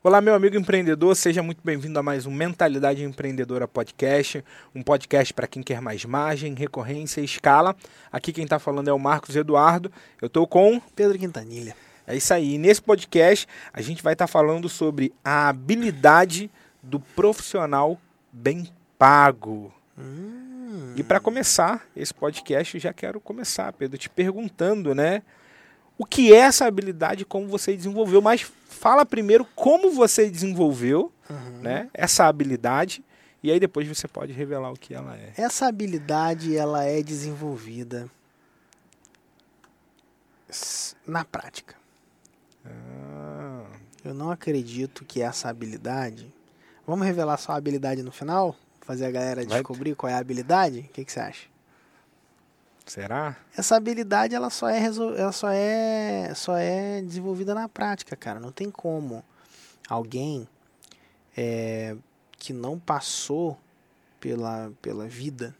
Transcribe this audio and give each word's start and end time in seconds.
Olá, 0.00 0.20
meu 0.20 0.32
amigo 0.32 0.56
empreendedor, 0.56 1.16
seja 1.16 1.42
muito 1.42 1.58
bem-vindo 1.64 1.98
a 1.98 2.02
mais 2.04 2.24
um 2.24 2.30
Mentalidade 2.30 3.02
Empreendedora 3.02 3.66
Podcast, 3.66 4.44
um 4.72 4.80
podcast 4.80 5.34
para 5.34 5.48
quem 5.48 5.60
quer 5.60 5.80
mais 5.82 6.04
margem, 6.04 6.54
recorrência 6.54 7.20
e 7.20 7.24
escala. 7.24 7.74
Aqui 8.12 8.32
quem 8.32 8.44
está 8.44 8.60
falando 8.60 8.86
é 8.86 8.92
o 8.92 8.98
Marcos 8.98 9.34
Eduardo, 9.34 9.90
eu 10.22 10.28
estou 10.28 10.46
com 10.46 10.80
Pedro 10.94 11.18
Quintanilha. 11.18 11.74
É 12.06 12.14
isso 12.16 12.32
aí, 12.32 12.58
nesse 12.58 12.80
podcast 12.80 13.48
a 13.72 13.80
gente 13.80 14.00
vai 14.00 14.12
estar 14.12 14.28
tá 14.28 14.32
falando 14.32 14.68
sobre 14.68 15.12
a 15.24 15.48
habilidade 15.48 16.48
do 16.80 17.00
profissional 17.00 18.00
bem 18.32 18.68
pago. 18.96 19.74
Hum. 19.98 20.94
E 20.94 21.02
para 21.02 21.18
começar 21.18 21.84
esse 21.96 22.14
podcast, 22.14 22.76
eu 22.76 22.80
já 22.80 22.92
quero 22.92 23.18
começar, 23.18 23.72
Pedro, 23.72 23.98
te 23.98 24.08
perguntando, 24.08 24.94
né? 24.94 25.24
O 25.98 26.06
que 26.06 26.32
é 26.32 26.38
essa 26.38 26.64
habilidade, 26.64 27.24
como 27.24 27.48
você 27.48 27.76
desenvolveu, 27.76 28.22
mas 28.22 28.42
fala 28.68 29.04
primeiro 29.04 29.44
como 29.56 29.90
você 29.90 30.30
desenvolveu 30.30 31.12
uhum. 31.28 31.60
né, 31.60 31.90
essa 31.92 32.26
habilidade 32.26 33.04
e 33.42 33.50
aí 33.50 33.60
depois 33.60 33.86
você 33.86 34.06
pode 34.06 34.32
revelar 34.32 34.70
o 34.70 34.76
que 34.76 34.94
ela 34.94 35.16
é. 35.16 35.32
Essa 35.36 35.66
habilidade 35.66 36.56
ela 36.56 36.84
é 36.84 37.02
desenvolvida 37.02 38.08
na 41.06 41.24
prática. 41.24 41.74
Ah. 42.64 43.64
Eu 44.04 44.14
não 44.14 44.30
acredito 44.30 45.04
que 45.04 45.20
essa 45.20 45.48
habilidade. 45.48 46.32
Vamos 46.86 47.06
revelar 47.06 47.36
só 47.36 47.52
a 47.52 47.56
habilidade 47.56 48.02
no 48.02 48.10
final? 48.10 48.56
Fazer 48.80 49.04
a 49.04 49.10
galera 49.10 49.44
descobrir 49.44 49.90
Vai. 49.90 49.96
qual 49.96 50.10
é 50.10 50.14
a 50.14 50.18
habilidade? 50.18 50.80
O 50.80 50.92
que, 50.92 51.04
que 51.04 51.12
você 51.12 51.20
acha? 51.20 51.46
Será? 52.88 53.36
Essa 53.54 53.76
habilidade 53.76 54.34
ela 54.34 54.48
só 54.48 54.66
é 54.66 54.82
ela 54.82 55.32
só 55.32 55.50
é 55.50 56.32
só 56.34 56.56
é 56.56 57.02
desenvolvida 57.02 57.54
na 57.54 57.68
prática, 57.68 58.16
cara. 58.16 58.40
Não 58.40 58.50
tem 58.50 58.70
como 58.70 59.22
alguém 59.86 60.48
é, 61.36 61.94
que 62.38 62.54
não 62.54 62.78
passou 62.78 63.58
pela 64.18 64.72
pela 64.80 65.06
vida 65.06 65.54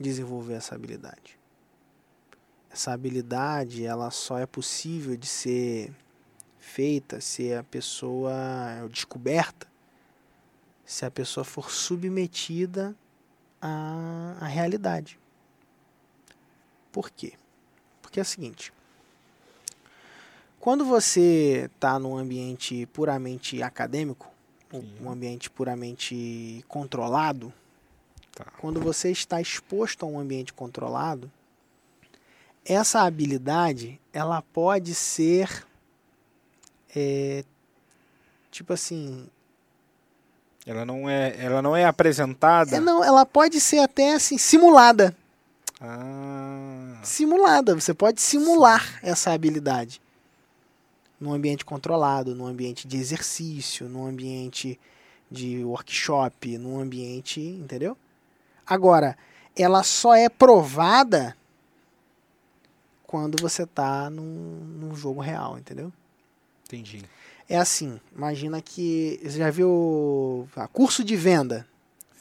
desenvolver 0.00 0.54
essa 0.54 0.74
habilidade. 0.74 1.38
Essa 2.70 2.92
habilidade 2.92 3.84
ela 3.84 4.10
só 4.10 4.38
é 4.38 4.46
possível 4.46 5.16
de 5.18 5.26
ser 5.26 5.94
feita 6.58 7.20
se 7.20 7.52
a 7.52 7.62
pessoa 7.62 8.32
é 8.32 8.88
descoberta, 8.88 9.66
se 10.82 11.04
a 11.04 11.10
pessoa 11.10 11.44
for 11.44 11.70
submetida 11.70 12.96
à, 13.60 14.38
à 14.40 14.46
realidade. 14.46 15.18
Por 16.94 17.10
quê? 17.10 17.32
Porque 18.00 18.20
é 18.20 18.22
o 18.22 18.24
seguinte: 18.24 18.72
quando 20.60 20.84
você 20.84 21.68
está 21.74 21.98
num 21.98 22.16
ambiente 22.16 22.86
puramente 22.86 23.60
acadêmico, 23.64 24.30
Sim. 24.70 24.88
um 25.02 25.10
ambiente 25.10 25.50
puramente 25.50 26.64
controlado, 26.68 27.52
tá. 28.32 28.44
quando 28.60 28.80
você 28.80 29.10
está 29.10 29.40
exposto 29.40 30.06
a 30.06 30.08
um 30.08 30.20
ambiente 30.20 30.52
controlado, 30.52 31.28
essa 32.64 33.02
habilidade 33.02 34.00
ela 34.12 34.40
pode 34.40 34.94
ser 34.94 35.66
é, 36.94 37.44
tipo 38.52 38.72
assim 38.72 39.28
ela 40.64 40.84
não 40.84 41.10
é 41.10 41.34
ela 41.44 41.60
não 41.60 41.76
é 41.76 41.84
apresentada 41.84 42.76
é, 42.76 42.80
não 42.80 43.02
ela 43.02 43.26
pode 43.26 43.60
ser 43.60 43.80
até 43.80 44.14
assim 44.14 44.38
simulada 44.38 45.14
ah. 45.80 46.33
Simulada. 47.04 47.74
Você 47.74 47.94
pode 47.94 48.20
simular 48.20 48.86
Sim. 48.86 48.98
essa 49.02 49.32
habilidade 49.32 50.00
num 51.20 51.32
ambiente 51.32 51.64
controlado, 51.64 52.34
num 52.34 52.46
ambiente 52.46 52.86
de 52.86 52.96
exercício, 52.96 53.88
num 53.88 54.06
ambiente 54.06 54.78
de 55.30 55.64
workshop, 55.64 56.58
num 56.58 56.78
ambiente, 56.78 57.40
entendeu? 57.40 57.96
Agora, 58.66 59.16
ela 59.56 59.82
só 59.82 60.14
é 60.14 60.28
provada 60.28 61.36
quando 63.06 63.40
você 63.40 63.62
está 63.62 64.10
num, 64.10 64.22
num 64.80 64.94
jogo 64.94 65.20
real, 65.20 65.58
entendeu? 65.58 65.92
Entendi. 66.66 67.02
É 67.48 67.56
assim, 67.56 68.00
imagina 68.14 68.60
que 68.60 69.20
você 69.22 69.38
já 69.38 69.50
viu 69.50 70.48
a 70.56 70.66
curso 70.66 71.04
de 71.04 71.14
venda. 71.14 71.66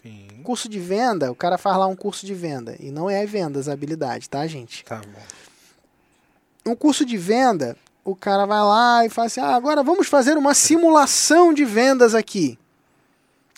Sim. 0.03 0.27
Curso 0.43 0.67
de 0.67 0.79
venda, 0.79 1.31
o 1.31 1.35
cara 1.35 1.57
faz 1.57 1.77
lá 1.77 1.87
um 1.87 1.95
curso 1.95 2.25
de 2.25 2.33
venda. 2.33 2.75
E 2.77 2.91
não 2.91 3.09
é 3.09 3.25
vendas 3.25 3.69
habilidade, 3.69 4.29
tá, 4.29 4.45
gente? 4.45 4.83
Tá 4.83 4.97
bom. 4.97 6.71
Um 6.71 6.75
curso 6.75 7.05
de 7.05 7.17
venda, 7.17 7.77
o 8.03 8.13
cara 8.15 8.45
vai 8.45 8.61
lá 8.61 9.05
e 9.05 9.09
fala 9.09 9.27
assim: 9.27 9.39
ah, 9.39 9.55
agora 9.55 9.81
vamos 9.81 10.07
fazer 10.07 10.37
uma 10.37 10.53
simulação 10.53 11.53
de 11.53 11.63
vendas 11.63 12.13
aqui. 12.13 12.59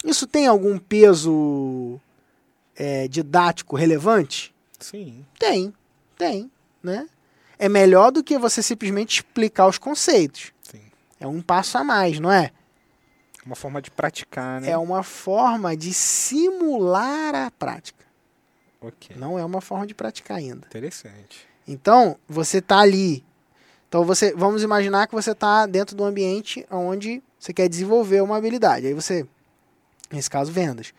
Isso 0.03 0.27
tem 0.27 0.45
algum 0.45 0.77
peso 0.77 1.99
é, 2.75 3.07
didático 3.07 3.75
relevante? 3.75 4.53
Sim. 4.79 5.25
Tem, 5.39 5.73
tem, 6.15 6.51
né? 6.83 7.07
É 7.57 7.67
melhor 7.67 8.11
do 8.11 8.23
que 8.23 8.37
você 8.37 8.61
simplesmente 8.61 9.15
explicar 9.15 9.65
os 9.65 9.79
conceitos. 9.79 10.51
Sim. 10.61 10.81
É 11.19 11.25
um 11.25 11.41
passo 11.41 11.77
a 11.79 11.83
mais, 11.83 12.19
não 12.19 12.31
é? 12.31 12.51
Uma 13.45 13.55
forma 13.55 13.81
de 13.81 13.91
praticar, 13.91 14.59
né? 14.59 14.69
É 14.71 14.77
uma 14.77 15.03
forma 15.03 15.77
de 15.77 15.93
simular 15.93 17.35
a 17.35 17.51
prática. 17.51 18.03
Ok. 18.81 19.15
Não 19.15 19.37
é 19.37 19.45
uma 19.45 19.61
forma 19.61 19.85
de 19.85 19.93
praticar 19.93 20.37
ainda. 20.37 20.67
Interessante. 20.67 21.47
Então, 21.67 22.17
você 22.27 22.57
está 22.57 22.79
ali. 22.79 23.23
Então, 23.87 24.03
você, 24.03 24.33
vamos 24.35 24.63
imaginar 24.63 25.07
que 25.07 25.13
você 25.13 25.31
está 25.31 25.65
dentro 25.65 25.95
de 25.95 26.01
um 26.01 26.05
ambiente 26.05 26.65
onde 26.71 27.21
você 27.39 27.53
quer 27.53 27.69
desenvolver 27.69 28.21
uma 28.21 28.37
habilidade. 28.37 28.87
Aí 28.87 28.93
você, 28.93 29.27
nesse 30.11 30.29
caso, 30.29 30.51
vendas. 30.51 30.93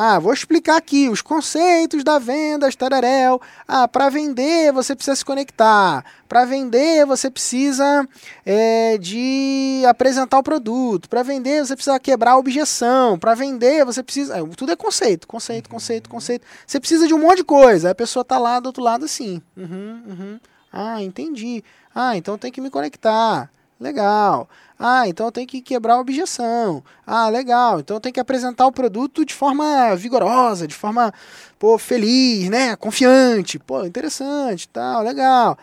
Ah, 0.00 0.20
vou 0.20 0.32
explicar 0.32 0.76
aqui 0.76 1.08
os 1.08 1.20
conceitos 1.20 2.04
da 2.04 2.20
venda, 2.20 2.70
tararel. 2.70 3.42
Ah, 3.66 3.88
para 3.88 4.08
vender 4.08 4.72
você 4.72 4.94
precisa 4.94 5.16
se 5.16 5.24
conectar. 5.24 6.04
Para 6.28 6.44
vender 6.44 7.04
você 7.04 7.28
precisa 7.28 8.08
é, 8.46 8.96
de 8.96 9.82
apresentar 9.88 10.38
o 10.38 10.42
produto. 10.44 11.08
Para 11.08 11.24
vender 11.24 11.66
você 11.66 11.74
precisa 11.74 11.98
quebrar 11.98 12.34
a 12.34 12.38
objeção. 12.38 13.18
Para 13.18 13.34
vender 13.34 13.84
você 13.84 14.00
precisa. 14.00 14.38
É, 14.38 14.46
tudo 14.56 14.70
é 14.70 14.76
conceito, 14.76 15.26
conceito, 15.26 15.68
conceito, 15.68 16.08
conceito. 16.08 16.46
Você 16.64 16.78
precisa 16.78 17.08
de 17.08 17.14
um 17.14 17.18
monte 17.18 17.38
de 17.38 17.44
coisa. 17.44 17.90
a 17.90 17.94
pessoa 17.94 18.24
tá 18.24 18.38
lá 18.38 18.60
do 18.60 18.66
outro 18.66 18.84
lado 18.84 19.04
assim. 19.04 19.42
Uhum, 19.56 20.02
uhum. 20.06 20.40
Ah, 20.72 21.02
entendi. 21.02 21.64
Ah, 21.92 22.16
então 22.16 22.38
tem 22.38 22.52
que 22.52 22.60
me 22.60 22.70
conectar. 22.70 23.50
Legal. 23.80 24.48
Ah, 24.78 25.08
então 25.08 25.30
tem 25.30 25.46
que 25.46 25.60
quebrar 25.60 25.94
a 25.94 26.00
objeção. 26.00 26.82
Ah, 27.06 27.28
legal. 27.28 27.80
Então 27.80 28.00
tem 28.00 28.12
que 28.12 28.20
apresentar 28.20 28.66
o 28.66 28.72
produto 28.72 29.24
de 29.24 29.34
forma 29.34 29.94
vigorosa, 29.94 30.66
de 30.66 30.74
forma 30.74 31.12
pô, 31.58 31.78
feliz, 31.78 32.48
né? 32.48 32.74
Confiante. 32.76 33.58
Pô, 33.58 33.84
interessante, 33.84 34.68
tal, 34.68 35.02
legal. 35.02 35.56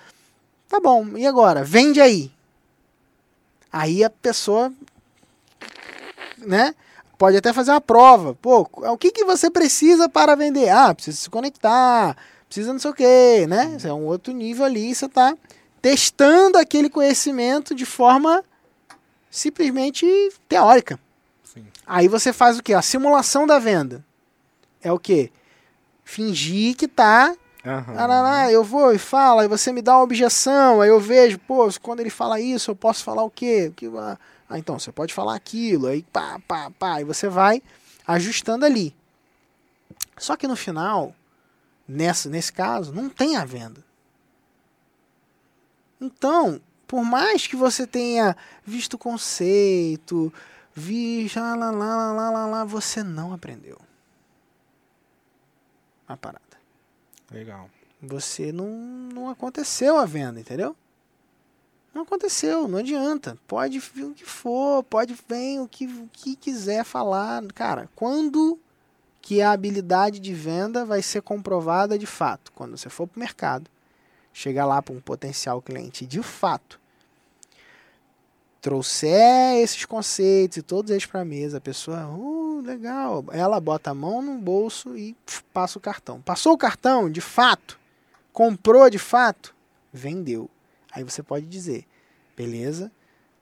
Tá 0.69 0.79
bom. 0.79 1.17
E 1.17 1.27
agora? 1.27 1.63
Vende 1.63 1.99
aí. 1.99 2.31
Aí 3.71 4.03
a 4.03 4.09
pessoa, 4.09 4.71
né? 6.37 6.73
Pode 7.17 7.37
até 7.37 7.51
fazer 7.53 7.71
uma 7.71 7.81
prova. 7.81 8.33
Pô, 8.35 8.67
o 8.71 8.97
que, 8.97 9.11
que 9.11 9.25
você 9.25 9.49
precisa 9.49 10.07
para 10.07 10.35
vender? 10.35 10.69
Ah, 10.69 10.93
precisa 10.93 11.17
se 11.17 11.29
conectar, 11.29 12.15
precisa 12.47 12.71
não 12.71 12.79
sei 12.79 12.91
o 12.91 12.93
quê, 12.93 13.45
né? 13.47 13.75
Isso 13.77 13.87
é 13.87 13.93
um 13.93 14.05
outro 14.05 14.33
nível 14.33 14.65
ali, 14.65 14.93
você 14.93 15.05
está 15.05 15.33
testando 15.85 16.57
aquele 16.57 16.89
conhecimento 16.89 17.75
de 17.75 17.85
forma 17.85 18.43
simplesmente 19.29 20.03
teórica. 20.49 20.99
Sim. 21.43 21.63
Aí 21.85 22.07
você 22.07 22.33
faz 22.33 22.57
o 22.57 22.63
que? 22.63 22.73
A 22.73 22.81
simulação 22.81 23.45
da 23.45 23.59
venda. 23.59 24.03
É 24.81 24.91
o 24.91 24.97
que? 24.97 25.31
Fingir 26.03 26.75
que 26.75 26.87
tá. 26.87 27.35
Uhum. 27.63 28.49
eu 28.49 28.63
vou 28.63 28.93
e 28.93 28.97
falo, 28.97 29.41
aí 29.41 29.47
você 29.47 29.71
me 29.71 29.79
dá 29.79 29.95
uma 29.95 30.03
objeção, 30.03 30.81
aí 30.81 30.89
eu 30.89 30.99
vejo, 30.99 31.37
pô, 31.37 31.69
quando 31.79 31.99
ele 31.99 32.09
fala 32.09 32.39
isso, 32.39 32.71
eu 32.71 32.75
posso 32.75 33.03
falar 33.03 33.21
o 33.21 33.29
quê? 33.29 33.71
Que, 33.75 33.87
ah, 33.95 34.17
então, 34.57 34.79
você 34.79 34.91
pode 34.91 35.13
falar 35.13 35.35
aquilo, 35.35 35.85
aí 35.85 36.01
pá, 36.11 36.39
pá, 36.47 36.71
pá, 36.79 36.99
e 36.99 37.03
você 37.03 37.29
vai 37.29 37.61
ajustando 38.07 38.65
ali. 38.65 38.95
Só 40.17 40.35
que 40.35 40.47
no 40.47 40.55
final, 40.55 41.13
nessa, 41.87 42.27
nesse 42.27 42.51
caso, 42.51 42.91
não 42.91 43.07
tem 43.07 43.35
a 43.35 43.45
venda. 43.45 43.84
Então, 46.05 46.61
por 46.87 47.03
mais 47.03 47.47
que 47.47 47.55
você 47.55 47.87
tenha 47.87 48.37
visto 48.63 48.93
o 48.93 48.97
conceito, 48.97 50.31
visto 50.73 51.39
lá, 51.39 51.55
lá, 51.55 51.71
lá, 51.71 52.13
lá, 52.13 52.29
lá, 52.29 52.45
lá, 52.45 52.63
você 52.63 53.01
não 53.03 53.33
aprendeu 53.33 53.79
a 56.07 56.15
parada. 56.15 56.43
Legal. 57.31 57.69
Você 58.01 58.51
não, 58.51 58.67
não 58.67 59.29
aconteceu 59.29 59.97
a 59.97 60.05
venda, 60.05 60.39
entendeu? 60.39 60.75
Não 61.91 62.03
aconteceu, 62.03 62.67
não 62.67 62.77
adianta. 62.77 63.35
Pode 63.47 63.79
vir 63.79 64.03
o 64.03 64.13
que 64.13 64.25
for, 64.25 64.83
pode 64.83 65.15
vir 65.27 65.59
o 65.59 65.67
que, 65.67 65.87
o 65.87 66.07
que 66.13 66.35
quiser 66.35 66.83
falar. 66.83 67.41
Cara, 67.53 67.89
quando 67.95 68.59
que 69.21 69.41
a 69.41 69.51
habilidade 69.51 70.19
de 70.19 70.33
venda 70.35 70.85
vai 70.85 71.01
ser 71.01 71.23
comprovada 71.23 71.97
de 71.97 72.05
fato? 72.05 72.51
Quando 72.51 72.77
você 72.77 72.89
for 72.89 73.07
para 73.07 73.17
o 73.17 73.19
mercado 73.19 73.74
chegar 74.35 74.65
lá 74.65 74.81
para 74.81 74.93
um 74.93 74.99
potencial 74.99 75.61
cliente 75.61 76.05
de 76.05 76.21
fato 76.21 76.77
trouxer 78.65 79.57
esses 79.57 79.85
conceitos 79.85 80.57
e 80.57 80.61
todos 80.63 80.89
eles 80.89 81.05
para 81.05 81.21
a 81.21 81.25
mesa, 81.25 81.59
a 81.59 81.61
pessoa, 81.61 82.07
uh, 82.07 82.61
legal, 82.61 83.23
ela 83.31 83.59
bota 83.59 83.91
a 83.91 83.93
mão 83.93 84.23
no 84.23 84.39
bolso 84.39 84.97
e 84.97 85.15
passa 85.53 85.77
o 85.77 85.81
cartão. 85.81 86.19
Passou 86.19 86.53
o 86.53 86.57
cartão, 86.57 87.07
de 87.07 87.21
fato, 87.21 87.79
comprou 88.33 88.89
de 88.89 88.97
fato, 88.97 89.55
vendeu. 89.93 90.49
Aí 90.91 91.03
você 91.03 91.21
pode 91.21 91.45
dizer, 91.45 91.85
beleza, 92.35 92.91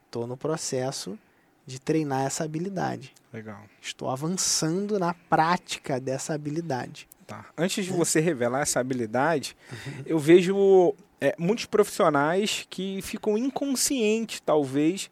estou 0.04 0.26
no 0.26 0.36
processo 0.36 1.18
de 1.64 1.80
treinar 1.80 2.26
essa 2.26 2.44
habilidade. 2.44 3.14
Legal. 3.32 3.62
Estou 3.80 4.10
avançando 4.10 4.98
na 4.98 5.14
prática 5.14 5.98
dessa 5.98 6.34
habilidade. 6.34 7.08
Tá. 7.26 7.46
Antes 7.56 7.84
de 7.84 7.90
você 7.92 8.20
revelar 8.20 8.60
essa 8.62 8.80
habilidade, 8.80 9.56
eu 10.04 10.18
vejo 10.18 10.94
é, 11.20 11.34
muitos 11.38 11.64
profissionais 11.66 12.66
que 12.68 13.00
ficam 13.02 13.38
inconscientes, 13.38 14.40
talvez, 14.40 15.10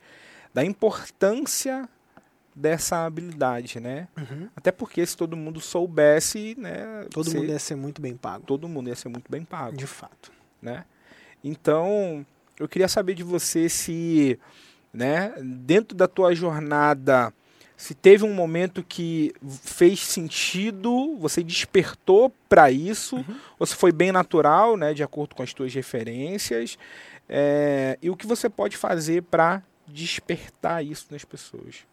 da 0.53 0.62
importância 0.64 1.88
dessa 2.55 3.06
habilidade, 3.06 3.81
né? 3.81 4.09
Uhum. 4.17 4.49
Até 4.55 4.70
porque 4.70 5.05
se 5.06 5.17
todo 5.17 5.35
mundo 5.37 5.59
soubesse, 5.61 6.55
né? 6.59 7.06
Todo 7.11 7.31
você- 7.31 7.38
mundo 7.38 7.49
ia 7.50 7.59
ser 7.59 7.76
muito 7.76 8.03
bem 8.03 8.14
pago. 8.14 8.44
todo 8.44 8.69
mundo 8.69 8.88
ia 8.88 8.94
ser 8.94 9.09
muito 9.09 9.31
bem 9.31 9.43
pago, 9.43 9.75
De 9.76 9.87
fato. 9.87 10.31
né? 10.61 10.85
Então, 11.43 12.26
eu 12.61 12.69
queria 12.69 12.88
saber 12.88 13.14
de 13.14 13.23
você 13.23 13.69
se, 13.70 14.38
né, 14.93 15.32
dentro 15.43 15.97
da 15.97 16.06
tua 16.06 16.35
jornada, 16.35 17.32
se 17.82 17.96
teve 17.96 18.23
um 18.25 18.32
momento 18.32 18.81
que 18.81 19.34
fez 19.64 19.99
sentido, 19.99 21.17
você 21.17 21.43
despertou 21.43 22.32
para 22.49 22.70
isso, 22.70 23.25
ou 23.58 23.67
se 23.67 23.75
foi 23.75 23.90
bem 23.90 24.12
natural, 24.12 24.76
né, 24.76 24.94
de 24.94 25.02
acordo 25.02 25.34
com 25.34 25.43
as 25.43 25.52
tuas 25.52 25.75
referências, 25.75 26.79
é, 27.29 27.99
e 28.00 28.08
o 28.08 28.17
que 28.17 28.25
você 28.25 28.49
pode 28.49 28.76
fazer 28.76 29.25
para 29.25 29.64
despertar 29.84 30.84
isso 30.84 31.08
nas 31.11 31.25
pessoas. 31.25 31.84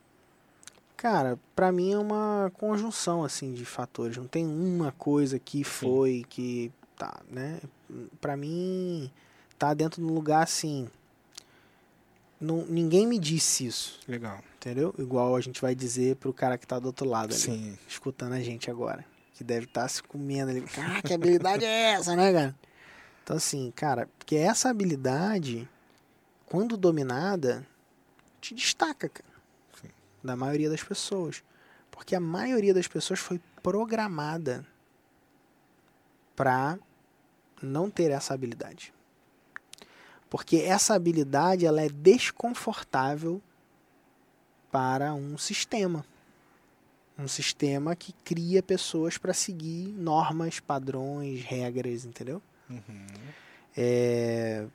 Cara, 0.95 1.39
pra 1.55 1.71
mim 1.71 1.93
é 1.93 1.97
uma 1.97 2.51
conjunção 2.53 3.23
assim 3.23 3.51
de 3.51 3.65
fatores. 3.65 4.15
Não 4.15 4.27
tem 4.27 4.45
uma 4.45 4.91
coisa 4.91 5.39
que 5.39 5.63
foi 5.63 6.23
que 6.29 6.71
tá, 6.99 7.19
né? 7.31 7.61
Pra 8.21 8.37
mim 8.37 9.09
tá 9.57 9.73
dentro 9.73 9.99
de 9.99 10.07
um 10.07 10.13
lugar 10.13 10.43
assim. 10.43 10.87
Não, 12.39 12.63
ninguém 12.67 13.07
me 13.07 13.17
disse 13.17 13.65
isso, 13.65 13.99
Legal. 14.07 14.39
Entendeu? 14.59 14.93
Igual 14.97 15.35
a 15.35 15.41
gente 15.41 15.61
vai 15.61 15.73
dizer 15.73 16.17
pro 16.17 16.33
cara 16.33 16.57
que 16.57 16.67
tá 16.67 16.77
do 16.77 16.87
outro 16.87 17.07
lado 17.07 17.33
ali, 17.33 17.41
Sim. 17.41 17.77
escutando 17.87 18.33
a 18.33 18.41
gente 18.41 18.69
agora, 18.69 19.05
que 19.33 19.43
deve 19.43 19.65
estar 19.65 19.87
se 19.87 20.03
comendo 20.03 20.51
ali. 20.51 20.61
Cara, 20.61 21.01
que 21.01 21.13
habilidade 21.13 21.63
é 21.63 21.91
essa, 21.93 22.15
né, 22.15 22.33
cara? 22.33 22.55
Então 23.23 23.37
assim, 23.37 23.71
cara, 23.71 24.09
porque 24.17 24.35
essa 24.35 24.69
habilidade, 24.69 25.67
quando 26.45 26.75
dominada, 26.75 27.65
te 28.41 28.53
destaca, 28.53 29.07
cara 29.07 29.29
Sim. 29.81 29.87
da 30.21 30.35
maioria 30.35 30.69
das 30.69 30.83
pessoas. 30.83 31.41
Porque 31.89 32.15
a 32.15 32.19
maioria 32.19 32.73
das 32.73 32.87
pessoas 32.87 33.19
foi 33.19 33.41
programada 33.63 34.65
para 36.35 36.77
não 37.61 37.89
ter 37.89 38.11
essa 38.11 38.33
habilidade. 38.33 38.93
Porque 40.29 40.57
essa 40.57 40.93
habilidade 40.93 41.65
ela 41.65 41.81
é 41.81 41.89
desconfortável 41.89 43.41
para 44.71 45.13
um 45.13 45.37
sistema. 45.37 46.05
Um 47.17 47.27
sistema 47.27 47.95
que 47.95 48.13
cria 48.23 48.63
pessoas 48.63 49.17
para 49.17 49.33
seguir 49.33 49.89
normas, 49.97 50.59
padrões, 50.59 51.43
regras, 51.43 52.05
entendeu? 52.05 52.41
Uhum. 52.69 53.07
É, 53.75 54.65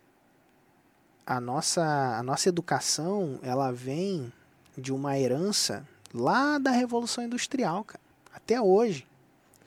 a 1.26 1.40
nossa 1.40 2.18
a 2.18 2.22
nossa 2.22 2.48
educação 2.48 3.38
ela 3.42 3.72
vem 3.72 4.32
de 4.76 4.92
uma 4.92 5.18
herança 5.18 5.86
lá 6.12 6.58
da 6.58 6.70
revolução 6.70 7.24
industrial 7.24 7.84
cara, 7.84 8.00
até 8.32 8.60
hoje 8.60 9.06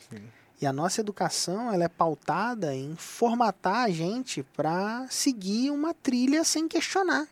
Sim. 0.09 0.21
e 0.61 0.65
a 0.65 0.73
nossa 0.73 1.01
educação 1.01 1.73
ela 1.73 1.83
é 1.83 1.87
pautada 1.87 2.75
em 2.75 2.95
formatar 2.95 3.85
a 3.85 3.89
gente 3.89 4.43
para 4.43 5.07
seguir 5.09 5.71
uma 5.71 5.93
trilha 5.93 6.43
sem 6.43 6.67
questionar 6.67 7.27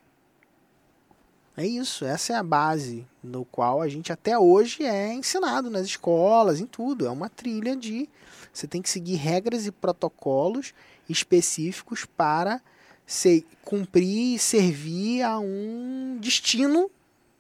é 1.58 1.66
isso 1.66 2.06
essa 2.06 2.34
é 2.34 2.36
a 2.36 2.44
base 2.44 3.06
no 3.24 3.46
qual 3.46 3.82
a 3.82 3.88
gente 3.88 4.12
até 4.12 4.38
hoje 4.38 4.84
é 4.84 5.14
ensinado 5.14 5.70
nas 5.70 5.86
escolas 5.86 6.60
em 6.60 6.66
tudo 6.66 7.06
é 7.06 7.10
uma 7.10 7.30
trilha 7.30 7.76
de 7.76 8.10
você 8.54 8.68
tem 8.68 8.82
que 8.82 8.90
seguir 8.90 9.16
regras 9.16 9.66
e 9.66 9.72
protocolos 9.72 10.74
específicos 11.10 12.06
para 12.06 12.62
se, 13.06 13.46
cumprir 13.64 14.36
e 14.36 14.40
servir 14.40 15.24
a 15.24 15.38
um 15.40 16.18
destino 16.20 16.90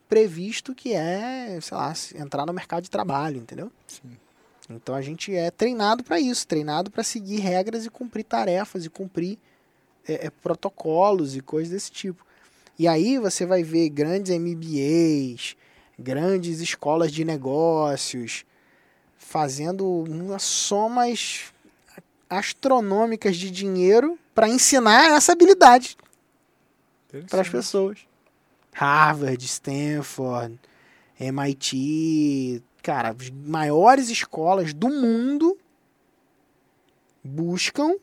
previsto 0.07 0.75
que 0.75 0.93
é, 0.93 1.57
sei 1.61 1.77
lá, 1.77 1.93
entrar 2.15 2.45
no 2.45 2.53
mercado 2.53 2.83
de 2.83 2.89
trabalho, 2.89 3.37
entendeu? 3.37 3.71
Sim. 3.87 4.17
Então 4.69 4.95
a 4.95 5.01
gente 5.01 5.33
é 5.33 5.51
treinado 5.51 6.03
para 6.03 6.19
isso, 6.19 6.47
treinado 6.47 6.89
para 6.89 7.03
seguir 7.03 7.39
regras 7.39 7.85
e 7.85 7.89
cumprir 7.89 8.23
tarefas 8.23 8.85
e 8.85 8.89
cumprir 8.89 9.37
é, 10.07 10.27
é, 10.27 10.29
protocolos 10.29 11.35
e 11.35 11.41
coisas 11.41 11.71
desse 11.71 11.91
tipo. 11.91 12.25
E 12.77 12.87
aí 12.87 13.17
você 13.17 13.45
vai 13.45 13.63
ver 13.63 13.89
grandes 13.89 14.37
MBAs, 14.37 15.55
grandes 15.97 16.59
escolas 16.59 17.11
de 17.11 17.23
negócios 17.23 18.45
fazendo 19.17 19.87
umas 19.87 20.43
somas 20.43 21.53
astronômicas 22.29 23.37
de 23.37 23.49
dinheiro 23.49 24.19
para 24.33 24.49
ensinar 24.49 25.15
essa 25.15 25.31
habilidade 25.31 25.97
para 27.29 27.41
as 27.41 27.49
pessoas. 27.49 27.99
Harvard, 28.73 29.43
Stanford, 29.45 30.59
MIT, 31.17 32.61
cara, 32.83 33.15
as 33.17 33.29
maiores 33.29 34.09
escolas 34.09 34.73
do 34.73 34.89
mundo 34.89 35.57
buscam 37.23 37.95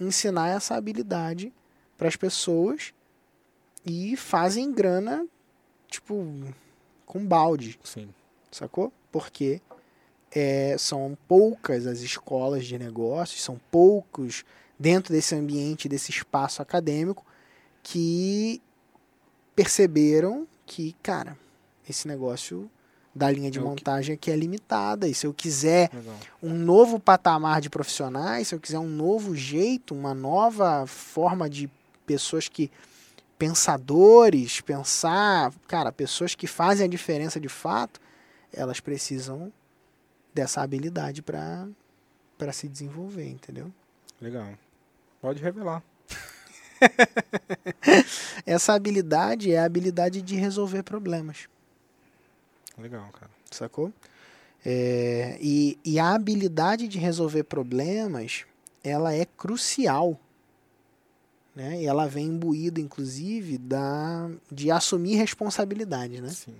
ensinar 0.00 0.48
essa 0.48 0.74
habilidade 0.74 1.52
para 1.96 2.08
as 2.08 2.16
pessoas 2.16 2.92
e 3.88 4.16
fazem 4.16 4.72
grana, 4.72 5.26
tipo, 5.88 6.14
com 7.06 7.24
balde, 7.24 7.78
Sim. 7.82 8.08
sacou? 8.50 8.92
Porque 9.10 9.60
é, 10.30 10.76
são 10.78 11.16
poucas 11.26 11.86
as 11.86 12.00
escolas 12.00 12.66
de 12.66 12.78
negócios, 12.78 13.42
são 13.42 13.58
poucos 13.70 14.44
dentro 14.78 15.12
desse 15.12 15.34
ambiente, 15.34 15.88
desse 15.88 16.10
espaço 16.10 16.60
acadêmico, 16.60 17.24
que 17.82 18.60
perceberam 19.56 20.46
que, 20.66 20.94
cara, 21.02 21.36
esse 21.88 22.06
negócio 22.06 22.70
da 23.14 23.30
linha 23.30 23.50
de 23.50 23.58
É 23.58 23.62
que- 23.62 23.66
montagem 23.66 24.14
aqui 24.14 24.30
é 24.30 24.36
limitada. 24.36 25.08
E 25.08 25.14
se 25.14 25.26
eu 25.26 25.34
quiser 25.34 25.90
Legal. 25.92 26.16
um 26.42 26.52
novo 26.54 27.00
patamar 27.00 27.60
de 27.60 27.68
profissionais, 27.70 28.48
se 28.48 28.54
eu 28.54 28.60
quiser 28.60 28.78
um 28.78 28.86
novo 28.88 29.34
jeito, 29.34 29.94
uma 29.94 30.14
nova 30.14 30.86
forma 30.86 31.48
de 31.48 31.68
pessoas 32.06 32.46
que 32.48 32.70
pensadores, 33.38 34.60
pensar, 34.60 35.52
cara, 35.68 35.92
pessoas 35.92 36.34
que 36.34 36.46
fazem 36.46 36.86
a 36.86 36.88
diferença 36.88 37.38
de 37.40 37.48
fato, 37.48 38.00
elas 38.52 38.80
precisam 38.80 39.52
dessa 40.34 40.60
habilidade 40.60 41.22
para 41.22 41.66
para 42.36 42.52
se 42.52 42.68
desenvolver, 42.68 43.28
entendeu? 43.28 43.72
Legal. 44.20 44.54
Pode 45.20 45.42
revelar. 45.42 45.82
Essa 48.46 48.74
habilidade 48.74 49.52
é 49.52 49.58
a 49.58 49.64
habilidade 49.64 50.22
de 50.22 50.36
resolver 50.36 50.84
problemas. 50.84 51.48
Legal, 52.78 53.08
cara. 53.10 53.30
sacou? 53.50 53.92
É, 54.64 55.36
e, 55.40 55.76
e 55.84 55.98
a 55.98 56.14
habilidade 56.14 56.86
de 56.86 56.98
resolver 56.98 57.42
problemas, 57.42 58.44
ela 58.84 59.12
é 59.12 59.24
crucial. 59.24 60.18
Né? 61.58 61.82
E 61.82 61.86
ela 61.86 62.06
vem 62.06 62.26
imbuída, 62.26 62.80
inclusive, 62.80 63.58
da, 63.58 64.30
de 64.48 64.70
assumir 64.70 65.16
responsabilidade. 65.16 66.20
Né? 66.20 66.28
Sim. 66.28 66.54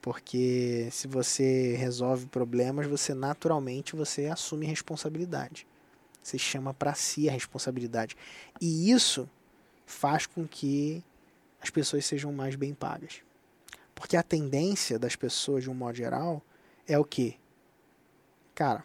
Porque 0.00 0.88
se 0.92 1.08
você 1.08 1.74
resolve 1.74 2.26
problemas, 2.26 2.86
você 2.86 3.12
naturalmente 3.12 3.96
você 3.96 4.26
assume 4.26 4.64
responsabilidade. 4.64 5.66
Você 6.22 6.38
chama 6.38 6.72
para 6.72 6.94
si 6.94 7.28
a 7.28 7.32
responsabilidade. 7.32 8.16
E 8.60 8.92
isso 8.92 9.28
faz 9.84 10.24
com 10.24 10.46
que 10.46 11.02
as 11.60 11.68
pessoas 11.68 12.06
sejam 12.06 12.32
mais 12.32 12.54
bem 12.54 12.72
pagas. 12.72 13.22
Porque 13.92 14.16
a 14.16 14.22
tendência 14.22 15.00
das 15.00 15.16
pessoas, 15.16 15.64
de 15.64 15.70
um 15.70 15.74
modo 15.74 15.96
geral, 15.96 16.40
é 16.86 16.96
o 16.96 17.04
quê? 17.04 17.34
Cara, 18.54 18.84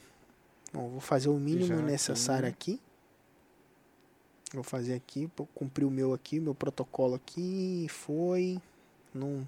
bom, 0.73 0.89
vou 0.89 0.99
fazer 0.99 1.29
o 1.29 1.37
mínimo 1.37 1.77
Já 1.77 1.81
necessário 1.83 2.49
aqui. 2.49 2.81
Vou 4.53 4.63
fazer 4.63 4.93
aqui, 4.93 5.29
cumprir 5.53 5.85
o 5.85 5.91
meu 5.91 6.13
aqui, 6.13 6.39
meu 6.39 6.55
protocolo 6.55 7.15
aqui, 7.15 7.87
foi. 7.89 8.61
Não. 9.13 9.47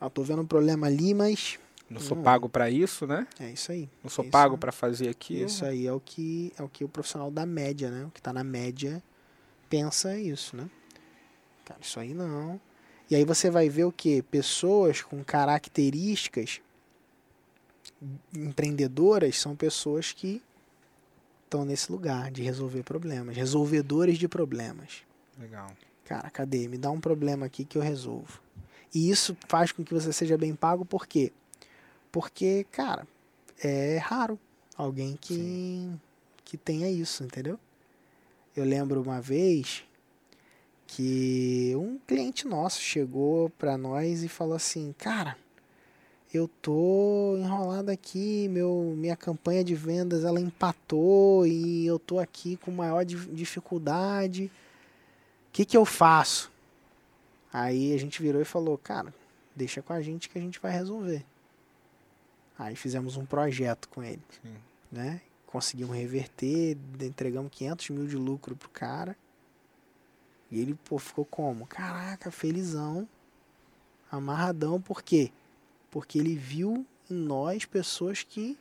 Ah, 0.00 0.08
tô 0.08 0.22
vendo 0.22 0.42
um 0.42 0.46
problema 0.46 0.86
ali, 0.86 1.12
mas 1.14 1.58
Não 1.88 2.00
sou 2.00 2.16
Hum. 2.16 2.22
pago 2.22 2.48
para 2.48 2.68
isso, 2.68 3.06
né? 3.06 3.26
é 3.38 3.50
isso 3.50 3.70
aí. 3.70 3.88
Não 4.02 4.10
sou 4.10 4.24
Isso. 4.24 4.32
pago 4.32 4.58
para 4.58 4.72
fazer 4.72 5.08
aquilo. 5.08 5.46
Isso 5.46 5.64
aí 5.64 5.86
é 5.86 5.92
o 5.92 6.00
que 6.00 6.52
é 6.58 6.62
o 6.62 6.68
que 6.68 6.84
o 6.84 6.88
profissional 6.88 7.30
da 7.30 7.46
média, 7.46 7.90
né? 7.90 8.04
O 8.04 8.10
que 8.10 8.20
tá 8.20 8.32
na 8.32 8.42
média 8.42 9.02
pensa 9.70 10.18
isso, 10.18 10.56
né? 10.56 10.68
Cara, 11.64 11.80
isso 11.80 11.98
aí 12.00 12.12
não. 12.12 12.60
E 13.08 13.14
aí 13.14 13.24
você 13.24 13.50
vai 13.50 13.68
ver 13.68 13.84
o 13.84 13.92
que? 13.92 14.20
Pessoas 14.22 15.00
com 15.00 15.22
características 15.22 16.60
empreendedoras 18.34 19.38
são 19.38 19.54
pessoas 19.56 20.12
que 20.12 20.42
estão 21.46 21.64
nesse 21.64 21.90
lugar 21.90 22.30
de 22.30 22.42
resolver 22.42 22.82
problemas, 22.82 23.36
resolvedores 23.36 24.18
de 24.18 24.28
problemas. 24.28 25.02
Legal. 25.38 25.70
Cara, 26.04 26.28
cadê? 26.30 26.68
Me 26.68 26.76
dá 26.76 26.90
um 26.90 27.00
problema 27.00 27.46
aqui 27.46 27.64
que 27.64 27.78
eu 27.78 27.82
resolvo. 27.82 28.40
E 28.94 29.10
isso 29.10 29.36
faz 29.48 29.72
com 29.72 29.84
que 29.84 29.94
você 29.94 30.12
seja 30.12 30.36
bem 30.36 30.54
pago, 30.54 30.84
por 30.84 31.06
quê? 31.06 31.32
Porque, 32.12 32.66
cara, 32.70 33.06
é 33.62 33.98
raro 33.98 34.38
alguém 34.76 35.16
que, 35.20 35.90
que 36.44 36.56
tenha 36.56 36.90
isso, 36.90 37.24
entendeu? 37.24 37.58
Eu 38.54 38.64
lembro 38.64 39.02
uma 39.02 39.20
vez 39.20 39.84
que 40.86 41.74
um 41.76 41.98
cliente 42.06 42.46
nosso 42.46 42.80
chegou 42.80 43.50
para 43.50 43.76
nós 43.76 44.22
e 44.22 44.28
falou 44.28 44.54
assim: 44.54 44.94
Cara, 44.96 45.36
eu 46.32 46.48
tô 46.60 47.36
enrolado 47.38 47.90
aqui, 47.90 48.48
meu, 48.48 48.94
minha 48.96 49.16
campanha 49.16 49.62
de 49.62 49.74
vendas 49.74 50.24
ela 50.24 50.40
empatou 50.40 51.46
e 51.46 51.86
eu 51.86 51.98
tô 51.98 52.18
aqui 52.18 52.56
com 52.56 52.70
maior 52.70 53.04
dificuldade. 53.04 54.46
O 55.48 55.52
que, 55.52 55.64
que 55.64 55.76
eu 55.76 55.84
faço? 55.84 56.50
Aí 57.52 57.94
a 57.94 57.98
gente 57.98 58.20
virou 58.20 58.42
e 58.42 58.44
falou, 58.44 58.76
cara, 58.76 59.14
deixa 59.54 59.80
com 59.80 59.92
a 59.92 60.02
gente 60.02 60.28
que 60.28 60.38
a 60.38 60.40
gente 60.40 60.60
vai 60.60 60.72
resolver. 60.72 61.24
Aí 62.58 62.74
fizemos 62.74 63.16
um 63.16 63.24
projeto 63.24 63.88
com 63.88 64.02
ele, 64.02 64.22
Sim. 64.42 64.54
né? 64.90 65.20
Conseguimos 65.46 65.96
reverter, 65.96 66.76
entregamos 67.00 67.50
500 67.52 67.90
mil 67.90 68.06
de 68.06 68.16
lucro 68.16 68.56
pro 68.56 68.68
cara. 68.68 69.16
E 70.50 70.60
ele, 70.60 70.74
pô, 70.84 70.98
ficou 70.98 71.24
como? 71.24 71.66
Caraca, 71.66 72.30
felizão, 72.30 73.08
amarradão, 74.10 74.80
por 74.80 75.02
quê? 75.02 75.30
Porque 75.30 75.45
ele 76.18 76.34
viu 76.34 76.86
em 77.10 77.14
nós 77.14 77.64
pessoas 77.64 78.22
que, 78.22 78.58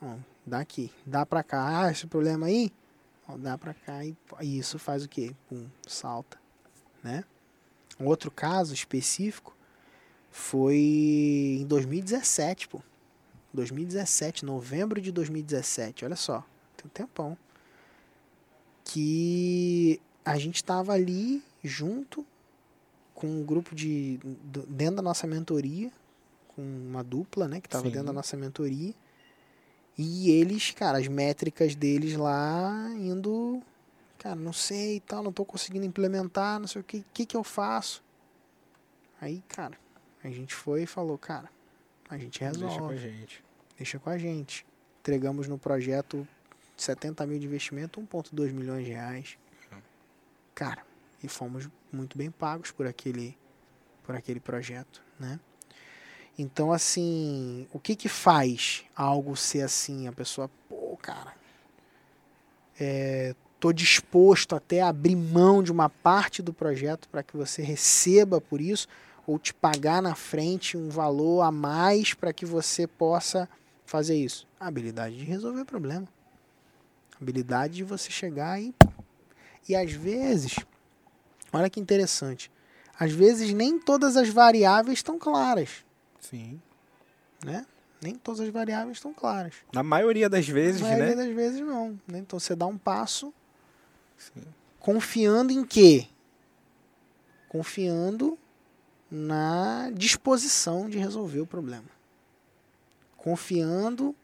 ó, 0.00 0.16
dá 0.46 0.60
aqui, 0.60 0.90
dá 1.04 1.26
pra 1.26 1.42
cá, 1.42 1.84
ah, 1.84 1.90
esse 1.90 2.06
problema 2.06 2.46
aí, 2.46 2.72
ó, 3.28 3.36
dá 3.36 3.58
pra 3.58 3.74
cá 3.74 4.04
e, 4.04 4.16
e 4.40 4.58
isso 4.58 4.78
faz 4.78 5.04
o 5.04 5.08
quê? 5.08 5.34
Pum, 5.48 5.66
salta, 5.86 6.38
né? 7.02 7.24
Um 7.98 8.06
outro 8.06 8.30
caso 8.30 8.72
específico 8.72 9.56
foi 10.30 11.58
em 11.60 11.66
2017, 11.66 12.68
pô. 12.68 12.80
2017, 13.52 14.44
novembro 14.44 15.00
de 15.00 15.10
2017, 15.10 16.04
olha 16.04 16.16
só, 16.16 16.44
tem 16.76 16.86
um 16.86 16.88
tempão. 16.88 17.36
Que 18.84 20.00
a 20.24 20.38
gente 20.38 20.56
estava 20.56 20.92
ali 20.92 21.42
junto 21.62 22.24
com 23.14 23.26
um 23.26 23.44
grupo 23.44 23.74
de. 23.74 24.20
dentro 24.68 24.96
da 24.96 25.02
nossa 25.02 25.26
mentoria, 25.26 25.90
com 26.58 26.62
uma 26.62 27.04
dupla, 27.04 27.46
né, 27.46 27.60
que 27.60 27.68
estava 27.68 27.84
dentro 27.84 28.06
da 28.06 28.12
nossa 28.12 28.36
mentoria. 28.36 28.92
E 29.96 30.30
eles, 30.30 30.72
cara, 30.72 30.98
as 30.98 31.06
métricas 31.06 31.76
deles 31.76 32.16
lá 32.16 32.90
indo 32.96 33.62
cara, 34.18 34.34
não 34.34 34.52
sei 34.52 34.96
e 34.96 35.00
tal, 35.00 35.22
não 35.22 35.32
tô 35.32 35.44
conseguindo 35.44 35.86
implementar, 35.86 36.58
não 36.58 36.66
sei 36.66 36.80
o 36.80 36.84
que, 36.84 37.04
que 37.14 37.24
que 37.24 37.36
eu 37.36 37.44
faço? 37.44 38.02
Aí, 39.20 39.42
cara, 39.48 39.78
a 40.22 40.28
gente 40.28 40.54
foi 40.54 40.82
e 40.82 40.86
falou, 40.86 41.16
cara, 41.16 41.48
a 42.10 42.18
gente 42.18 42.40
resolve. 42.40 42.66
Deixa 42.66 42.80
com 42.80 42.88
a 42.88 42.96
gente. 42.96 43.44
Deixa 43.76 43.98
com 44.00 44.10
a 44.10 44.18
gente. 44.18 44.66
Entregamos 45.00 45.46
no 45.46 45.56
projeto 45.56 46.26
70 46.76 47.24
mil 47.26 47.38
de 47.38 47.46
investimento, 47.46 48.00
1,2 48.00 48.52
milhões 48.52 48.84
de 48.84 48.90
reais. 48.90 49.38
Cara, 50.52 50.84
e 51.22 51.28
fomos 51.28 51.68
muito 51.92 52.18
bem 52.18 52.30
pagos 52.30 52.72
por 52.72 52.86
aquele, 52.86 53.38
por 54.02 54.16
aquele 54.16 54.40
projeto, 54.40 55.00
né? 55.18 55.38
Então, 56.38 56.72
assim, 56.72 57.66
o 57.72 57.80
que 57.80 57.96
que 57.96 58.08
faz 58.08 58.84
algo 58.94 59.36
ser 59.36 59.62
assim? 59.62 60.06
A 60.06 60.12
pessoa, 60.12 60.48
pô, 60.68 60.96
cara, 61.02 61.34
é, 62.78 63.34
estou 63.56 63.72
disposto 63.72 64.54
até 64.54 64.80
a 64.80 64.88
abrir 64.88 65.16
mão 65.16 65.64
de 65.64 65.72
uma 65.72 65.90
parte 65.90 66.40
do 66.40 66.52
projeto 66.52 67.08
para 67.08 67.24
que 67.24 67.36
você 67.36 67.60
receba 67.60 68.40
por 68.40 68.60
isso, 68.60 68.86
ou 69.26 69.36
te 69.36 69.52
pagar 69.52 70.00
na 70.00 70.14
frente 70.14 70.76
um 70.76 70.88
valor 70.88 71.42
a 71.42 71.50
mais 71.50 72.14
para 72.14 72.32
que 72.32 72.46
você 72.46 72.86
possa 72.86 73.48
fazer 73.84 74.16
isso. 74.16 74.46
A 74.60 74.68
habilidade 74.68 75.16
de 75.16 75.24
resolver 75.24 75.64
problema. 75.64 76.06
A 77.14 77.22
habilidade 77.22 77.74
de 77.74 77.84
você 77.84 78.10
chegar 78.10 78.60
e. 78.62 78.72
E 79.68 79.74
às 79.74 79.90
vezes, 79.92 80.54
olha 81.52 81.68
que 81.68 81.80
interessante, 81.80 82.50
às 82.98 83.12
vezes 83.12 83.52
nem 83.52 83.78
todas 83.78 84.16
as 84.16 84.28
variáveis 84.28 85.00
estão 85.00 85.18
claras. 85.18 85.84
Sim. 86.20 86.60
Né? 87.44 87.66
Nem 88.00 88.14
todas 88.14 88.40
as 88.40 88.48
variáveis 88.48 88.98
estão 88.98 89.12
claras. 89.12 89.54
Na 89.72 89.82
maioria 89.82 90.28
das 90.28 90.46
vezes, 90.46 90.80
né? 90.80 90.90
Na 90.90 90.96
maioria 90.96 91.16
né? 91.16 91.24
das 91.24 91.34
vezes 91.34 91.60
não. 91.60 91.98
Né? 92.06 92.18
Então 92.18 92.38
você 92.38 92.54
dá 92.54 92.66
um 92.66 92.78
passo 92.78 93.32
Sim. 94.18 94.42
Confiando 94.80 95.52
em 95.52 95.64
quê? 95.64 96.06
Confiando 97.48 98.36
na 99.10 99.90
disposição 99.94 100.90
de 100.90 100.98
resolver 100.98 101.40
o 101.40 101.46
problema. 101.46 101.86
Confiando 103.16 104.14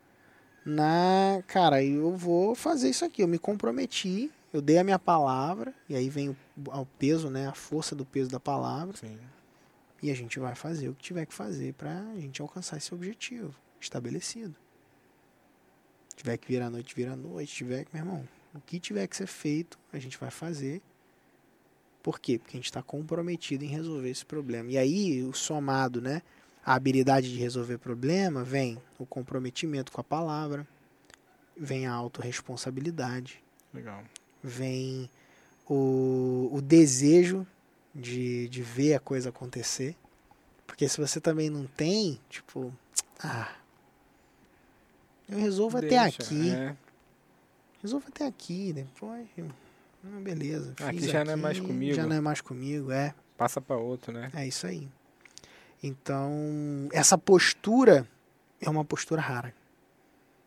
na, 0.64 1.42
cara, 1.46 1.82
eu 1.82 2.16
vou 2.16 2.54
fazer 2.54 2.90
isso 2.90 3.04
aqui, 3.04 3.22
eu 3.22 3.28
me 3.28 3.38
comprometi, 3.38 4.30
eu 4.52 4.60
dei 4.60 4.78
a 4.78 4.84
minha 4.84 4.98
palavra, 4.98 5.74
e 5.88 5.96
aí 5.96 6.08
vem 6.08 6.30
o, 6.30 6.36
o 6.66 6.86
peso, 6.98 7.30
né, 7.30 7.48
a 7.48 7.54
força 7.54 7.94
do 7.94 8.04
peso 8.04 8.30
da 8.30 8.40
palavra. 8.40 8.96
Sim. 8.96 9.18
E 10.04 10.10
a 10.10 10.14
gente 10.14 10.38
vai 10.38 10.54
fazer 10.54 10.90
o 10.90 10.94
que 10.94 11.02
tiver 11.02 11.24
que 11.24 11.32
fazer 11.32 11.72
para 11.72 11.98
a 11.98 12.20
gente 12.20 12.42
alcançar 12.42 12.76
esse 12.76 12.92
objetivo 12.92 13.54
estabelecido. 13.80 14.54
Tiver 16.14 16.36
que 16.36 16.46
vir 16.46 16.60
à 16.60 16.68
noite, 16.68 16.94
vir 16.94 17.08
à 17.08 17.16
noite, 17.16 17.54
tiver 17.54 17.86
que, 17.86 17.94
meu 17.96 18.04
irmão, 18.04 18.28
o 18.54 18.60
que 18.60 18.78
tiver 18.78 19.06
que 19.06 19.16
ser 19.16 19.26
feito, 19.26 19.78
a 19.90 19.98
gente 19.98 20.18
vai 20.18 20.30
fazer. 20.30 20.82
Por 22.02 22.20
quê? 22.20 22.38
Porque 22.38 22.54
a 22.54 22.58
gente 22.58 22.66
está 22.66 22.82
comprometido 22.82 23.64
em 23.64 23.68
resolver 23.68 24.10
esse 24.10 24.26
problema. 24.26 24.70
E 24.70 24.76
aí, 24.76 25.22
o 25.22 25.32
somado, 25.32 26.02
né? 26.02 26.20
A 26.62 26.74
habilidade 26.74 27.32
de 27.32 27.38
resolver 27.38 27.78
problema 27.78 28.44
vem 28.44 28.76
o 28.98 29.06
comprometimento 29.06 29.90
com 29.90 30.02
a 30.02 30.04
palavra, 30.04 30.68
vem 31.56 31.86
a 31.86 31.92
autorresponsabilidade. 31.94 33.42
Legal. 33.72 34.04
Vem 34.42 35.08
o, 35.66 36.50
o 36.52 36.60
desejo 36.60 37.46
de, 37.94 38.48
de 38.48 38.62
ver 38.62 38.94
a 38.94 39.00
coisa 39.00 39.28
acontecer. 39.28 39.96
Porque 40.66 40.88
se 40.88 41.00
você 41.00 41.20
também 41.20 41.50
não 41.50 41.66
tem, 41.66 42.20
tipo, 42.28 42.72
ah, 43.22 43.52
eu 45.28 45.38
resolvo 45.38 45.80
Deixa, 45.80 45.96
até 45.96 46.24
aqui. 46.24 46.50
É 46.50 46.76
resolvo 47.84 48.06
até 48.08 48.26
aqui, 48.26 48.72
depois. 48.72 49.28
Hum, 50.02 50.22
beleza. 50.22 50.72
Aqui 50.82 51.06
já 51.06 51.20
aqui, 51.20 51.26
não 51.26 51.34
é 51.34 51.36
mais 51.36 51.60
comigo. 51.60 51.94
Já 51.94 52.06
não 52.06 52.16
é 52.16 52.20
mais 52.20 52.40
comigo, 52.40 52.90
é. 52.90 53.14
Passa 53.36 53.60
para 53.60 53.76
outro, 53.76 54.10
né? 54.10 54.30
É 54.34 54.46
isso 54.46 54.66
aí. 54.66 54.88
Então, 55.82 56.88
essa 56.90 57.18
postura 57.18 58.08
é 58.58 58.70
uma 58.70 58.86
postura 58.86 59.20
rara. 59.20 59.54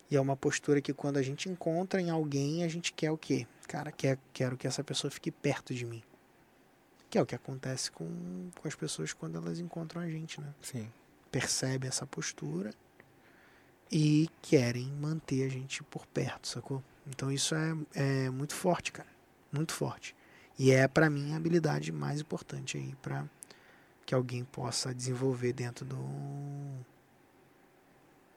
E 0.09 0.15
é 0.15 0.21
uma 0.21 0.35
postura 0.35 0.81
que 0.81 0.93
quando 0.93 1.17
a 1.17 1.21
gente 1.21 1.47
encontra 1.47 2.01
em 2.01 2.09
alguém, 2.09 2.63
a 2.63 2.67
gente 2.67 2.91
quer 2.91 3.11
o 3.11 3.17
quê? 3.17 3.45
Cara, 3.67 3.91
quer, 3.91 4.17
quero 4.33 4.57
que 4.57 4.65
essa 4.65 4.83
pessoa 4.83 5.11
fique 5.11 5.29
perto 5.29 5.75
de 5.75 5.85
mim. 5.85 6.01
Que 7.09 7.17
é 7.17 7.21
o 7.21 7.25
que 7.25 7.35
acontece 7.35 7.91
com, 7.91 8.49
com 8.59 8.67
as 8.67 8.75
pessoas 8.75 9.13
quando 9.13 9.37
elas 9.37 9.59
encontram 9.59 10.01
a 10.01 10.09
gente, 10.09 10.41
né? 10.41 10.53
Sim. 10.61 10.91
Percebe 11.31 11.87
essa 11.87 12.05
postura 12.05 12.71
e 13.91 14.29
querem 14.41 14.87
manter 14.93 15.45
a 15.45 15.49
gente 15.49 15.83
por 15.83 16.05
perto, 16.07 16.47
sacou? 16.47 16.83
Então 17.07 17.31
isso 17.31 17.55
é, 17.55 17.75
é 17.95 18.29
muito 18.29 18.53
forte, 18.53 18.91
cara. 18.91 19.09
Muito 19.51 19.73
forte. 19.73 20.15
E 20.59 20.71
é, 20.71 20.87
para 20.87 21.09
mim, 21.09 21.33
a 21.33 21.37
habilidade 21.37 21.91
mais 21.91 22.19
importante 22.19 22.77
aí 22.77 22.95
para 23.01 23.25
que 24.05 24.15
alguém 24.15 24.43
possa 24.43 24.93
desenvolver 24.93 25.53
dentro 25.53 25.85
do, 25.85 25.97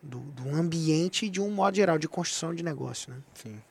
do, 0.03 0.19
do 0.19 0.49
ambiente 0.55 1.29
de 1.29 1.41
um 1.41 1.51
modo 1.51 1.77
geral 1.77 1.99
de 1.99 2.09
construção 2.09 2.55
de 2.55 2.63
negócio, 2.63 3.13
né? 3.13 3.21
Sim. 3.35 3.63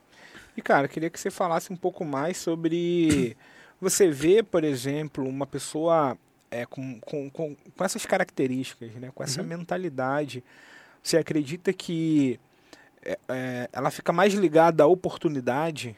E, 0.56 0.62
cara, 0.62 0.88
queria 0.88 1.08
que 1.08 1.20
você 1.20 1.30
falasse 1.30 1.72
um 1.72 1.76
pouco 1.76 2.04
mais 2.04 2.36
sobre. 2.36 3.36
Você 3.80 4.10
vê, 4.10 4.42
por 4.42 4.62
exemplo, 4.62 5.26
uma 5.26 5.46
pessoa 5.46 6.18
é, 6.50 6.66
com, 6.66 7.00
com, 7.00 7.30
com, 7.30 7.54
com 7.54 7.84
essas 7.84 8.04
características, 8.04 8.94
né? 8.96 9.10
com 9.14 9.22
essa 9.22 9.40
uhum. 9.40 9.46
mentalidade. 9.46 10.44
Você 11.02 11.16
acredita 11.16 11.72
que 11.72 12.38
é, 13.02 13.18
é, 13.28 13.68
ela 13.72 13.90
fica 13.90 14.12
mais 14.12 14.34
ligada 14.34 14.82
à 14.82 14.86
oportunidade. 14.86 15.96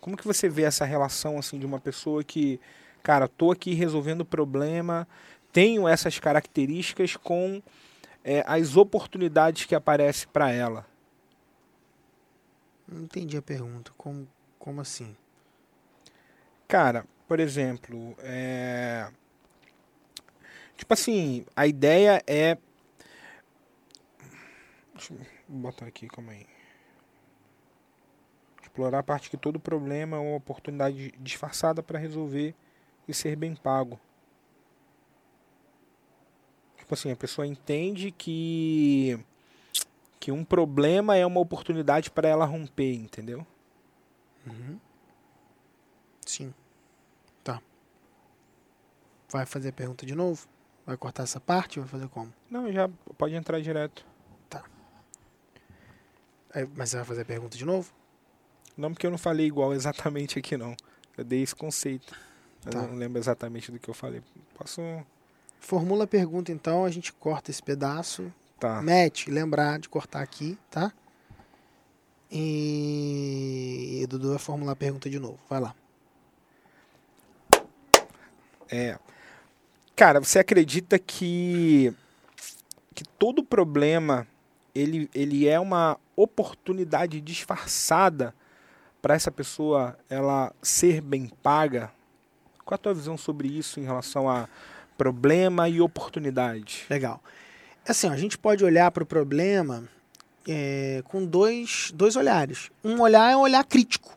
Como 0.00 0.16
que 0.16 0.26
você 0.26 0.48
vê 0.48 0.62
essa 0.62 0.84
relação 0.84 1.38
assim 1.38 1.58
de 1.58 1.66
uma 1.66 1.80
pessoa 1.80 2.22
que, 2.22 2.60
cara, 3.02 3.26
tô 3.26 3.50
aqui 3.50 3.72
resolvendo 3.74 4.20
o 4.20 4.26
problema, 4.26 5.08
tenho 5.52 5.88
essas 5.88 6.18
características 6.18 7.16
com 7.16 7.62
é, 8.22 8.44
as 8.46 8.76
oportunidades 8.76 9.64
que 9.64 9.74
aparecem 9.74 10.28
para 10.32 10.50
ela? 10.52 10.86
Não 12.86 13.02
entendi 13.02 13.36
a 13.36 13.42
pergunta. 13.42 13.90
Como, 13.96 14.28
como 14.66 14.80
assim? 14.80 15.16
Cara, 16.66 17.06
por 17.28 17.38
exemplo, 17.38 18.16
é... 18.18 19.08
tipo 20.76 20.92
assim, 20.92 21.46
a 21.54 21.68
ideia 21.68 22.20
é. 22.26 22.58
Deixa 24.92 25.14
eu 25.14 25.20
botar 25.46 25.86
aqui, 25.86 26.08
calma 26.08 26.32
aí. 26.32 26.44
Explorar 28.60 28.98
a 28.98 29.02
parte 29.04 29.30
que 29.30 29.36
todo 29.36 29.60
problema 29.60 30.16
é 30.16 30.20
uma 30.20 30.36
oportunidade 30.36 31.14
disfarçada 31.20 31.80
para 31.80 32.00
resolver 32.00 32.52
e 33.06 33.14
ser 33.14 33.36
bem 33.36 33.54
pago. 33.54 34.00
Tipo 36.76 36.92
assim, 36.92 37.12
a 37.12 37.16
pessoa 37.16 37.46
entende 37.46 38.10
que 38.10 39.16
que 40.18 40.32
um 40.32 40.44
problema 40.44 41.16
é 41.16 41.24
uma 41.24 41.38
oportunidade 41.38 42.10
para 42.10 42.28
ela 42.28 42.44
romper, 42.44 42.94
entendeu? 42.94 43.46
Uhum. 44.46 44.78
Sim. 46.24 46.54
Tá. 47.44 47.60
Vai 49.28 49.44
fazer 49.46 49.70
a 49.70 49.72
pergunta 49.72 50.06
de 50.06 50.14
novo? 50.14 50.46
Vai 50.84 50.96
cortar 50.96 51.24
essa 51.24 51.40
parte 51.40 51.78
ou 51.80 51.84
vai 51.84 51.92
fazer 51.92 52.08
como? 52.08 52.32
Não, 52.50 52.70
já 52.72 52.88
pode 53.18 53.34
entrar 53.34 53.60
direto. 53.60 54.04
Aí, 56.54 56.66
mas 56.74 56.90
você 56.90 56.96
vai 56.96 57.04
fazer 57.04 57.22
a 57.22 57.24
pergunta 57.24 57.56
de 57.58 57.64
novo? 57.64 57.92
Não 58.76 58.92
porque 58.92 59.06
eu 59.06 59.10
não 59.10 59.18
falei 59.18 59.46
igual 59.46 59.72
exatamente 59.74 60.38
aqui 60.38 60.56
não. 60.56 60.74
Eu 61.16 61.24
dei 61.24 61.42
esse 61.42 61.54
conceito. 61.54 62.14
Eu 62.64 62.70
Tá. 62.72 62.82
não 62.82 62.94
lembro 62.96 63.18
exatamente 63.18 63.70
do 63.70 63.78
que 63.78 63.88
eu 63.88 63.94
falei. 63.94 64.22
Posso. 64.54 64.80
Formula 65.60 66.04
a 66.04 66.06
pergunta 66.06 66.50
então, 66.52 66.84
a 66.84 66.90
gente 66.90 67.12
corta 67.12 67.50
esse 67.50 67.62
pedaço. 67.62 68.32
Tá. 68.58 68.80
Mete, 68.82 69.30
lembrar 69.30 69.78
de 69.78 69.88
cortar 69.88 70.22
aqui, 70.22 70.58
tá? 70.70 70.92
E, 72.30 74.00
e 74.02 74.06
Dudu 74.06 74.30
vai 74.30 74.38
formular 74.38 74.72
a 74.72 74.76
pergunta 74.76 75.08
de 75.08 75.18
novo. 75.18 75.38
Vai 75.48 75.60
lá. 75.60 75.74
É. 78.70 78.98
Cara, 79.94 80.20
você 80.20 80.38
acredita 80.38 80.98
que 80.98 81.94
que 82.94 83.04
todo 83.04 83.44
problema 83.44 84.26
ele, 84.74 85.08
ele 85.14 85.46
é 85.46 85.60
uma 85.60 85.98
oportunidade 86.16 87.20
disfarçada 87.20 88.34
para 89.02 89.14
essa 89.14 89.30
pessoa 89.30 89.98
ela 90.08 90.52
ser 90.62 91.02
bem 91.02 91.30
paga? 91.42 91.92
Qual 92.64 92.74
a 92.74 92.78
tua 92.78 92.94
visão 92.94 93.16
sobre 93.16 93.48
isso 93.48 93.78
em 93.78 93.84
relação 93.84 94.28
a 94.28 94.48
problema 94.96 95.68
e 95.68 95.80
oportunidade? 95.80 96.86
Legal. 96.88 97.22
Assim, 97.86 98.08
ó, 98.08 98.12
a 98.12 98.16
gente 98.16 98.36
pode 98.38 98.64
olhar 98.64 98.90
para 98.90 99.02
o 99.02 99.06
problema 99.06 99.88
é, 100.48 101.02
com 101.06 101.24
dois, 101.24 101.90
dois 101.94 102.16
olhares. 102.16 102.70
Um 102.84 103.00
olhar 103.00 103.30
é 103.30 103.36
um 103.36 103.40
olhar 103.40 103.64
crítico. 103.64 104.16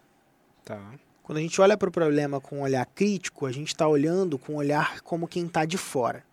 Tá. 0.63 0.79
Quando 1.23 1.37
a 1.37 1.41
gente 1.41 1.61
olha 1.61 1.77
para 1.77 1.89
o 1.89 1.91
problema 1.91 2.39
com 2.41 2.57
um 2.57 2.61
olhar 2.61 2.85
crítico, 2.85 3.45
a 3.45 3.51
gente 3.51 3.67
está 3.67 3.87
olhando 3.87 4.37
com 4.37 4.53
um 4.53 4.57
olhar 4.57 5.01
como 5.01 5.27
quem 5.27 5.45
está 5.45 5.65
de 5.65 5.77
fora. 5.77 6.23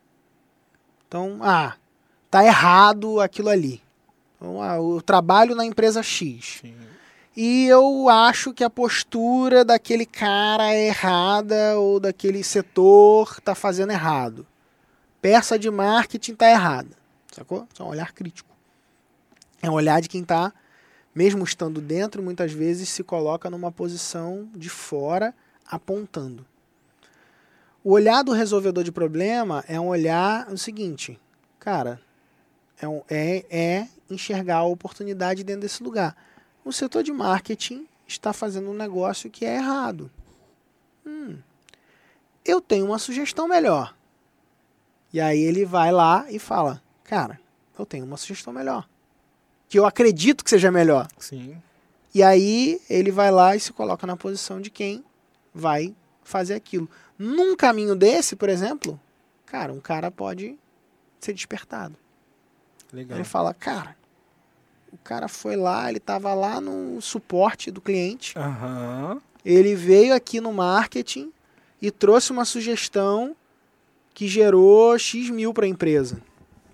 Então, 1.06 1.38
ah, 1.42 1.74
tá 2.30 2.44
errado 2.44 3.20
aquilo 3.20 3.48
ali. 3.48 3.82
Então, 4.36 4.62
ah, 4.62 4.76
eu 4.76 5.02
trabalho 5.04 5.54
na 5.54 5.64
empresa 5.64 6.02
X. 6.02 6.60
Sim. 6.62 6.74
E 7.36 7.66
eu 7.66 8.08
acho 8.08 8.54
que 8.54 8.64
a 8.64 8.70
postura 8.70 9.62
daquele 9.62 10.06
cara 10.06 10.72
é 10.72 10.86
errada 10.86 11.78
ou 11.78 12.00
daquele 12.00 12.42
setor 12.42 13.36
está 13.38 13.54
fazendo 13.54 13.92
errado. 13.92 14.46
Peça 15.20 15.58
de 15.58 15.70
marketing 15.70 16.32
está 16.32 16.50
errada. 16.50 16.96
Sacou? 17.30 17.68
Isso 17.70 17.82
é 17.82 17.84
um 17.84 17.88
olhar 17.90 18.12
crítico. 18.12 18.55
É 19.66 19.70
um 19.70 19.74
olhar 19.74 20.00
de 20.00 20.08
quem 20.08 20.22
está, 20.22 20.52
mesmo 21.12 21.42
estando 21.42 21.80
dentro, 21.80 22.22
muitas 22.22 22.52
vezes 22.52 22.88
se 22.88 23.02
coloca 23.02 23.50
numa 23.50 23.72
posição 23.72 24.48
de 24.54 24.68
fora, 24.68 25.34
apontando. 25.66 26.46
O 27.82 27.90
olhar 27.90 28.22
do 28.22 28.30
resolvedor 28.30 28.84
de 28.84 28.92
problema 28.92 29.64
é 29.66 29.80
um 29.80 29.88
olhar 29.88 30.48
o 30.52 30.56
seguinte, 30.56 31.18
cara, 31.58 32.00
é, 32.80 32.86
um- 32.86 33.02
é, 33.10 33.44
é 33.50 33.88
enxergar 34.08 34.58
a 34.58 34.62
oportunidade 34.64 35.42
dentro 35.42 35.62
desse 35.62 35.82
lugar. 35.82 36.16
O 36.64 36.72
setor 36.72 37.02
de 37.02 37.10
marketing 37.10 37.88
está 38.06 38.32
fazendo 38.32 38.70
um 38.70 38.74
negócio 38.74 39.28
que 39.28 39.44
é 39.44 39.56
errado. 39.56 40.08
Hum, 41.04 41.38
eu 42.44 42.60
tenho 42.60 42.86
uma 42.86 43.00
sugestão 43.00 43.48
melhor. 43.48 43.96
E 45.12 45.20
aí 45.20 45.40
ele 45.40 45.64
vai 45.64 45.90
lá 45.90 46.24
e 46.30 46.38
fala: 46.38 46.80
Cara, 47.02 47.40
eu 47.76 47.84
tenho 47.84 48.04
uma 48.04 48.16
sugestão 48.16 48.52
melhor. 48.52 48.88
Que 49.68 49.78
eu 49.78 49.86
acredito 49.86 50.44
que 50.44 50.50
seja 50.50 50.70
melhor. 50.70 51.08
Sim. 51.18 51.60
E 52.14 52.22
aí 52.22 52.80
ele 52.88 53.10
vai 53.10 53.30
lá 53.30 53.54
e 53.56 53.60
se 53.60 53.72
coloca 53.72 54.06
na 54.06 54.16
posição 54.16 54.60
de 54.60 54.70
quem 54.70 55.04
vai 55.54 55.94
fazer 56.22 56.54
aquilo. 56.54 56.88
Num 57.18 57.56
caminho 57.56 57.94
desse, 57.94 58.36
por 58.36 58.48
exemplo, 58.48 58.98
cara, 59.44 59.72
um 59.72 59.80
cara 59.80 60.10
pode 60.10 60.56
ser 61.20 61.32
despertado. 61.32 61.96
Legal. 62.92 63.18
Ele 63.18 63.24
fala, 63.24 63.52
cara, 63.52 63.96
o 64.92 64.98
cara 64.98 65.28
foi 65.28 65.56
lá, 65.56 65.88
ele 65.88 65.98
estava 65.98 66.32
lá 66.34 66.60
no 66.60 67.00
suporte 67.00 67.70
do 67.70 67.80
cliente, 67.80 68.38
Aham. 68.38 69.20
ele 69.44 69.74
veio 69.74 70.14
aqui 70.14 70.40
no 70.40 70.52
marketing 70.52 71.32
e 71.82 71.90
trouxe 71.90 72.32
uma 72.32 72.44
sugestão 72.44 73.36
que 74.14 74.26
gerou 74.26 74.98
X 74.98 75.28
mil 75.28 75.52
para 75.52 75.66
a 75.66 75.68
empresa. 75.68 76.20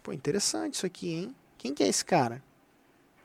Pô, 0.02 0.12
interessante 0.12 0.74
isso 0.74 0.86
aqui, 0.86 1.12
hein? 1.12 1.34
Quem 1.58 1.74
que 1.74 1.82
é 1.82 1.88
esse 1.88 2.04
cara? 2.04 2.42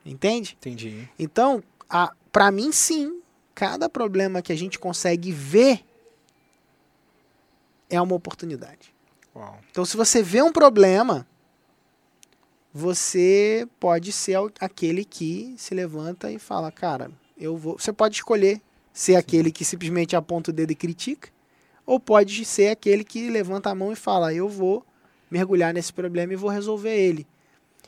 Entende? 0.09 0.57
Entendi. 0.59 1.09
Então, 1.19 1.63
a, 1.89 2.13
pra 2.31 2.51
mim, 2.51 2.71
sim, 2.71 3.21
cada 3.53 3.89
problema 3.89 4.41
que 4.41 4.53
a 4.53 4.55
gente 4.55 4.79
consegue 4.79 5.31
ver 5.31 5.83
é 7.89 8.01
uma 8.01 8.15
oportunidade. 8.15 8.93
Uau. 9.35 9.59
Então, 9.69 9.85
se 9.85 9.95
você 9.95 10.21
vê 10.23 10.41
um 10.41 10.51
problema, 10.51 11.27
você 12.73 13.67
pode 13.79 14.11
ser 14.11 14.37
aquele 14.59 15.03
que 15.03 15.55
se 15.57 15.73
levanta 15.73 16.31
e 16.31 16.39
fala, 16.39 16.71
cara, 16.71 17.11
eu 17.37 17.57
vou. 17.57 17.77
Você 17.77 17.91
pode 17.93 18.15
escolher 18.15 18.61
ser 18.93 19.15
aquele 19.15 19.51
que 19.51 19.63
simplesmente 19.63 20.15
aponta 20.15 20.49
o 20.49 20.53
dedo 20.53 20.71
e 20.71 20.75
critica, 20.75 21.29
ou 21.85 21.99
pode 21.99 22.43
ser 22.45 22.69
aquele 22.69 23.03
que 23.03 23.29
levanta 23.29 23.69
a 23.69 23.75
mão 23.75 23.91
e 23.91 23.95
fala, 23.95 24.33
eu 24.33 24.49
vou 24.49 24.85
mergulhar 25.29 25.73
nesse 25.73 25.93
problema 25.93 26.33
e 26.33 26.35
vou 26.35 26.49
resolver 26.49 26.95
ele. 26.95 27.27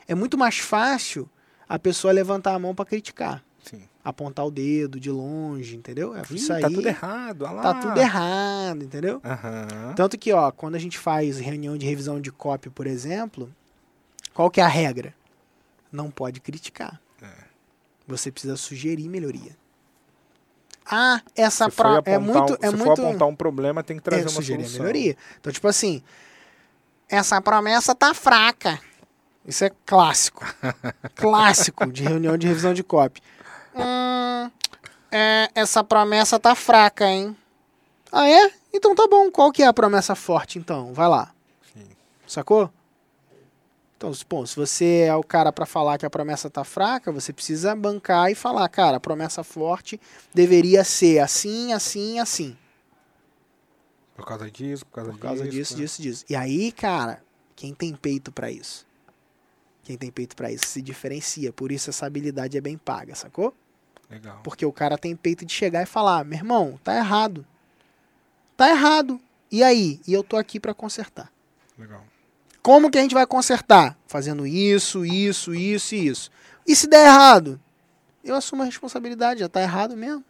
É 0.06 0.14
muito 0.14 0.38
mais 0.38 0.58
fácil 0.58 1.28
a 1.70 1.78
pessoa 1.78 2.12
levantar 2.12 2.52
a 2.52 2.58
mão 2.58 2.74
para 2.74 2.84
criticar, 2.84 3.44
Sim. 3.62 3.82
apontar 4.04 4.44
o 4.44 4.50
dedo 4.50 4.98
de 4.98 5.08
longe, 5.08 5.76
entendeu? 5.76 6.16
É, 6.16 6.22
Ih, 6.28 6.34
isso 6.34 6.52
aí 6.52 6.62
tá 6.62 6.68
tudo 6.68 6.88
errado. 6.88 7.42
olha 7.42 7.52
lá. 7.52 7.62
tá 7.62 7.74
tudo 7.74 8.00
errado, 8.00 8.82
entendeu? 8.82 9.20
Aham. 9.24 9.94
Tanto 9.94 10.18
que, 10.18 10.32
ó, 10.32 10.50
quando 10.50 10.74
a 10.74 10.80
gente 10.80 10.98
faz 10.98 11.38
reunião 11.38 11.78
de 11.78 11.86
revisão 11.86 12.20
de 12.20 12.32
copy, 12.32 12.68
por 12.70 12.88
exemplo, 12.88 13.48
qual 14.34 14.50
que 14.50 14.60
é 14.60 14.64
a 14.64 14.68
regra? 14.68 15.14
Não 15.92 16.10
pode 16.10 16.40
criticar. 16.40 17.00
É. 17.22 17.28
Você 18.04 18.32
precisa 18.32 18.56
sugerir 18.56 19.08
melhoria. 19.08 19.56
Ah, 20.84 21.22
essa 21.36 21.70
pra... 21.70 22.02
é 22.04 22.18
muito 22.18 22.54
um, 22.54 22.56
é 22.60 22.68
se 22.68 22.74
muito 22.74 22.96
for 22.96 23.06
apontar 23.06 23.28
um 23.28 23.36
problema, 23.36 23.80
tem 23.80 23.96
que 23.96 24.02
trazer 24.02 24.22
é, 24.22 24.24
uma 24.24 24.30
sugerir 24.30 24.64
solução. 24.64 24.80
melhoria. 24.80 25.16
Então, 25.38 25.52
tipo 25.52 25.68
assim, 25.68 26.02
essa 27.08 27.40
promessa 27.40 27.94
tá 27.94 28.12
fraca. 28.12 28.80
Isso 29.50 29.64
é 29.64 29.70
clássico. 29.84 30.44
clássico 31.16 31.90
de 31.90 32.04
reunião 32.04 32.38
de 32.38 32.46
revisão 32.46 32.72
de 32.72 32.84
copy. 32.84 33.20
Hum, 33.74 34.50
é, 35.10 35.50
essa 35.54 35.82
promessa 35.82 36.38
tá 36.38 36.54
fraca, 36.54 37.04
hein? 37.06 37.36
Ah, 38.12 38.28
é? 38.28 38.52
Então 38.72 38.94
tá 38.94 39.06
bom. 39.08 39.28
Qual 39.30 39.50
que 39.50 39.62
é 39.62 39.66
a 39.66 39.72
promessa 39.72 40.14
forte, 40.14 40.56
então? 40.58 40.94
Vai 40.94 41.08
lá. 41.08 41.32
Sim. 41.74 41.88
Sacou? 42.26 42.70
Então, 43.96 44.14
se- 44.14 44.24
bom, 44.28 44.46
se 44.46 44.54
você 44.56 45.04
é 45.08 45.14
o 45.16 45.22
cara 45.22 45.52
para 45.52 45.66
falar 45.66 45.98
que 45.98 46.06
a 46.06 46.10
promessa 46.10 46.48
tá 46.48 46.62
fraca, 46.64 47.10
você 47.12 47.32
precisa 47.32 47.74
bancar 47.74 48.30
e 48.30 48.34
falar, 48.36 48.68
cara, 48.68 48.96
a 48.98 49.00
promessa 49.00 49.42
forte 49.42 50.00
deveria 50.32 50.84
ser 50.84 51.18
assim, 51.18 51.72
assim, 51.72 52.18
assim. 52.20 52.56
Por 54.16 54.24
causa 54.24 54.50
disso, 54.50 54.86
por 54.86 54.92
causa, 54.94 55.10
Por 55.12 55.18
causa 55.18 55.44
disso. 55.44 55.56
disso, 55.56 55.74
né? 55.74 55.80
disso, 55.80 56.02
disso. 56.02 56.24
E 56.30 56.36
aí, 56.36 56.72
cara, 56.72 57.22
quem 57.56 57.74
tem 57.74 57.94
peito 57.94 58.30
pra 58.32 58.50
isso? 58.50 58.86
Quem 59.90 59.98
tem 59.98 60.10
peito 60.12 60.36
pra 60.36 60.52
isso 60.52 60.66
se 60.66 60.80
diferencia. 60.80 61.52
Por 61.52 61.72
isso 61.72 61.90
essa 61.90 62.06
habilidade 62.06 62.56
é 62.56 62.60
bem 62.60 62.78
paga, 62.78 63.12
sacou? 63.16 63.52
Legal. 64.08 64.38
Porque 64.44 64.64
o 64.64 64.72
cara 64.72 64.96
tem 64.96 65.16
peito 65.16 65.44
de 65.44 65.52
chegar 65.52 65.82
e 65.82 65.86
falar: 65.86 66.24
meu 66.24 66.38
irmão, 66.38 66.78
tá 66.84 66.94
errado. 66.96 67.44
Tá 68.56 68.70
errado. 68.70 69.20
E 69.50 69.64
aí? 69.64 70.00
E 70.06 70.12
eu 70.12 70.22
tô 70.22 70.36
aqui 70.36 70.60
pra 70.60 70.72
consertar. 70.72 71.28
Legal. 71.76 72.04
Como 72.62 72.88
que 72.88 72.98
a 72.98 73.02
gente 73.02 73.14
vai 73.14 73.26
consertar? 73.26 73.98
Fazendo 74.06 74.46
isso, 74.46 75.04
isso, 75.04 75.52
isso 75.52 75.94
e 75.96 76.06
isso. 76.06 76.30
E 76.64 76.76
se 76.76 76.86
der 76.86 77.06
errado? 77.06 77.60
Eu 78.22 78.36
assumo 78.36 78.62
a 78.62 78.66
responsabilidade, 78.66 79.40
já 79.40 79.48
tá 79.48 79.60
errado 79.60 79.96
mesmo. 79.96 80.24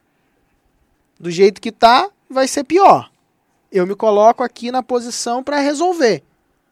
Do 1.19 1.31
jeito 1.31 1.61
que 1.61 1.71
tá, 1.71 2.09
vai 2.31 2.49
ser 2.49 2.65
pior. 2.65 3.13
Eu 3.71 3.87
me 3.87 3.95
coloco 3.95 4.43
aqui 4.43 4.73
na 4.73 4.83
posição 4.83 5.45
pra 5.45 5.59
resolver. 5.59 6.23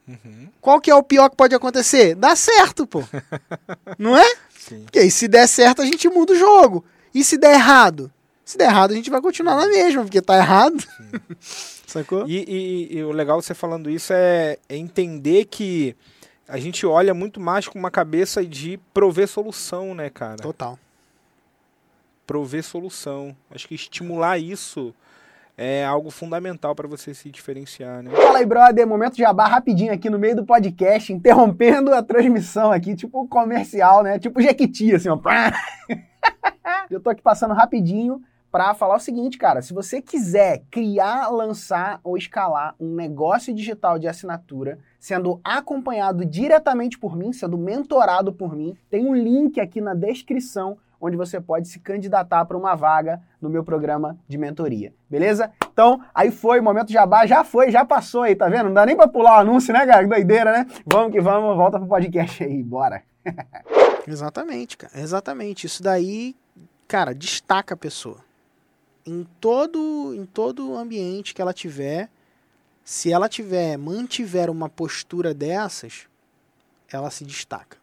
Uhum. 0.08 0.48
Qual 0.60 0.80
que 0.80 0.90
é 0.90 0.94
o 0.94 1.02
pior 1.02 1.28
que 1.28 1.36
pode 1.36 1.54
acontecer? 1.54 2.14
Dá 2.14 2.34
certo, 2.34 2.86
pô. 2.86 3.04
Não 3.98 4.16
é? 4.16 4.34
Sim. 4.58 4.82
Porque 4.84 4.98
aí 5.00 5.10
se 5.10 5.28
der 5.28 5.46
certo, 5.46 5.82
a 5.82 5.84
gente 5.84 6.08
muda 6.08 6.32
o 6.32 6.36
jogo. 6.36 6.84
E 7.14 7.22
se 7.22 7.36
der 7.36 7.54
errado? 7.54 8.10
Se 8.44 8.56
der 8.56 8.64
errado, 8.70 8.92
a 8.92 8.94
gente 8.94 9.10
vai 9.10 9.20
continuar 9.20 9.56
na 9.56 9.66
mesma, 9.66 10.02
porque 10.02 10.22
tá 10.22 10.36
errado. 10.36 10.82
Sacou? 11.86 12.26
E, 12.26 12.36
e- 12.90 12.96
e 12.98 13.04
o 13.04 13.12
legal 13.12 13.40
você 13.40 13.52
falando 13.54 13.90
isso 13.90 14.12
é, 14.12 14.58
é 14.68 14.76
entender 14.76 15.44
que 15.46 15.94
a 16.46 16.58
gente 16.58 16.86
olha 16.86 17.12
muito 17.12 17.38
mais 17.40 17.68
com 17.68 17.78
uma 17.78 17.90
cabeça 17.90 18.44
de 18.44 18.78
prover 18.94 19.28
solução, 19.28 19.94
né, 19.94 20.08
cara? 20.08 20.36
Total. 20.36 20.78
Prover 22.26 22.62
solução. 22.62 23.34
Acho 23.50 23.68
que 23.68 23.74
estimular 23.74 24.38
isso 24.38 24.94
é 25.60 25.84
algo 25.84 26.08
fundamental 26.08 26.72
para 26.72 26.86
você 26.86 27.12
se 27.12 27.28
diferenciar, 27.32 28.00
né? 28.00 28.12
Fala 28.12 28.38
aí, 28.38 28.46
brother. 28.46 28.86
Momento 28.86 29.16
de 29.16 29.22
jabá 29.22 29.48
rapidinho 29.48 29.92
aqui 29.92 30.08
no 30.08 30.16
meio 30.16 30.36
do 30.36 30.46
podcast, 30.46 31.12
interrompendo 31.12 31.92
a 31.92 32.00
transmissão 32.00 32.70
aqui, 32.70 32.94
tipo 32.94 33.26
comercial, 33.26 34.04
né? 34.04 34.20
Tipo 34.20 34.40
Jequiti, 34.40 34.94
assim, 34.94 35.08
ó. 35.08 35.18
Eu 36.88 37.00
tô 37.00 37.10
aqui 37.10 37.20
passando 37.20 37.54
rapidinho 37.54 38.22
para 38.52 38.72
falar 38.72 38.94
o 38.94 39.00
seguinte, 39.00 39.36
cara. 39.36 39.60
Se 39.60 39.74
você 39.74 40.00
quiser 40.00 40.62
criar, 40.70 41.28
lançar 41.28 41.98
ou 42.04 42.16
escalar 42.16 42.76
um 42.78 42.94
negócio 42.94 43.52
digital 43.52 43.98
de 43.98 44.06
assinatura, 44.06 44.78
sendo 45.00 45.40
acompanhado 45.42 46.24
diretamente 46.24 46.96
por 46.96 47.16
mim, 47.16 47.32
sendo 47.32 47.58
mentorado 47.58 48.32
por 48.32 48.54
mim, 48.54 48.76
tem 48.88 49.04
um 49.04 49.14
link 49.14 49.60
aqui 49.60 49.80
na 49.80 49.92
descrição 49.92 50.78
onde 51.00 51.16
você 51.16 51.40
pode 51.40 51.68
se 51.68 51.78
candidatar 51.78 52.44
para 52.44 52.56
uma 52.56 52.74
vaga 52.74 53.20
no 53.40 53.48
meu 53.48 53.62
programa 53.62 54.18
de 54.26 54.36
mentoria. 54.36 54.92
Beleza? 55.08 55.52
Então, 55.72 56.02
aí 56.14 56.30
foi, 56.30 56.60
momento 56.60 56.92
jabá, 56.92 57.26
já 57.26 57.44
foi, 57.44 57.70
já 57.70 57.84
passou 57.84 58.22
aí, 58.22 58.34
tá 58.34 58.48
vendo? 58.48 58.64
Não 58.64 58.74
dá 58.74 58.84
nem 58.84 58.96
pra 58.96 59.06
pular 59.06 59.38
o 59.38 59.40
anúncio, 59.40 59.72
né, 59.72 59.86
cara? 59.86 60.02
Que 60.02 60.08
doideira, 60.08 60.52
né? 60.52 60.66
Vamos 60.84 61.12
que 61.12 61.20
vamos, 61.20 61.56
volta 61.56 61.78
pro 61.78 61.88
podcast 61.88 62.42
aí, 62.42 62.62
bora. 62.62 63.02
Exatamente, 64.06 64.76
cara. 64.76 64.98
Exatamente. 64.98 65.66
Isso 65.66 65.82
daí, 65.82 66.34
cara, 66.86 67.14
destaca 67.14 67.74
a 67.74 67.76
pessoa. 67.76 68.18
Em 69.06 69.26
todo, 69.40 70.14
em 70.14 70.26
todo 70.26 70.76
ambiente 70.76 71.34
que 71.34 71.40
ela 71.40 71.52
tiver, 71.52 72.10
se 72.84 73.12
ela 73.12 73.28
tiver, 73.28 73.76
mantiver 73.76 74.50
uma 74.50 74.68
postura 74.68 75.32
dessas, 75.32 76.08
ela 76.90 77.10
se 77.10 77.24
destaca. 77.24 77.76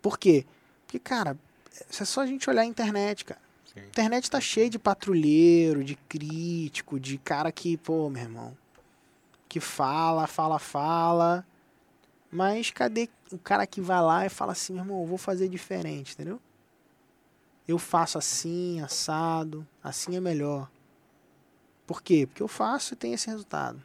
Por 0.00 0.18
quê? 0.18 0.46
Porque, 0.86 0.98
cara, 0.98 1.36
é 2.00 2.04
só 2.04 2.22
a 2.22 2.26
gente 2.26 2.48
olhar 2.48 2.62
a 2.62 2.66
internet, 2.66 3.24
cara. 3.24 3.40
Sim. 3.72 3.80
A 3.80 3.86
internet 3.86 4.30
tá 4.30 4.40
cheia 4.40 4.68
de 4.68 4.78
patrulheiro, 4.78 5.84
de 5.84 5.94
crítico, 5.94 6.98
de 6.98 7.18
cara 7.18 7.52
que, 7.52 7.76
pô, 7.76 8.10
meu 8.10 8.22
irmão, 8.22 8.56
que 9.48 9.60
fala, 9.60 10.26
fala, 10.26 10.58
fala. 10.58 11.46
Mas 12.30 12.70
cadê 12.70 13.08
o 13.32 13.38
cara 13.38 13.66
que 13.66 13.80
vai 13.80 14.00
lá 14.00 14.26
e 14.26 14.28
fala 14.28 14.52
assim, 14.52 14.72
meu 14.72 14.82
irmão, 14.82 15.00
eu 15.00 15.06
vou 15.06 15.18
fazer 15.18 15.48
diferente, 15.48 16.14
entendeu? 16.14 16.40
Eu 17.66 17.78
faço 17.78 18.18
assim, 18.18 18.80
assado, 18.80 19.66
assim 19.82 20.16
é 20.16 20.20
melhor. 20.20 20.68
Por 21.86 22.02
quê? 22.02 22.26
Porque 22.26 22.42
eu 22.42 22.48
faço 22.48 22.94
e 22.94 22.96
tem 22.96 23.12
esse 23.12 23.28
resultado. 23.28 23.82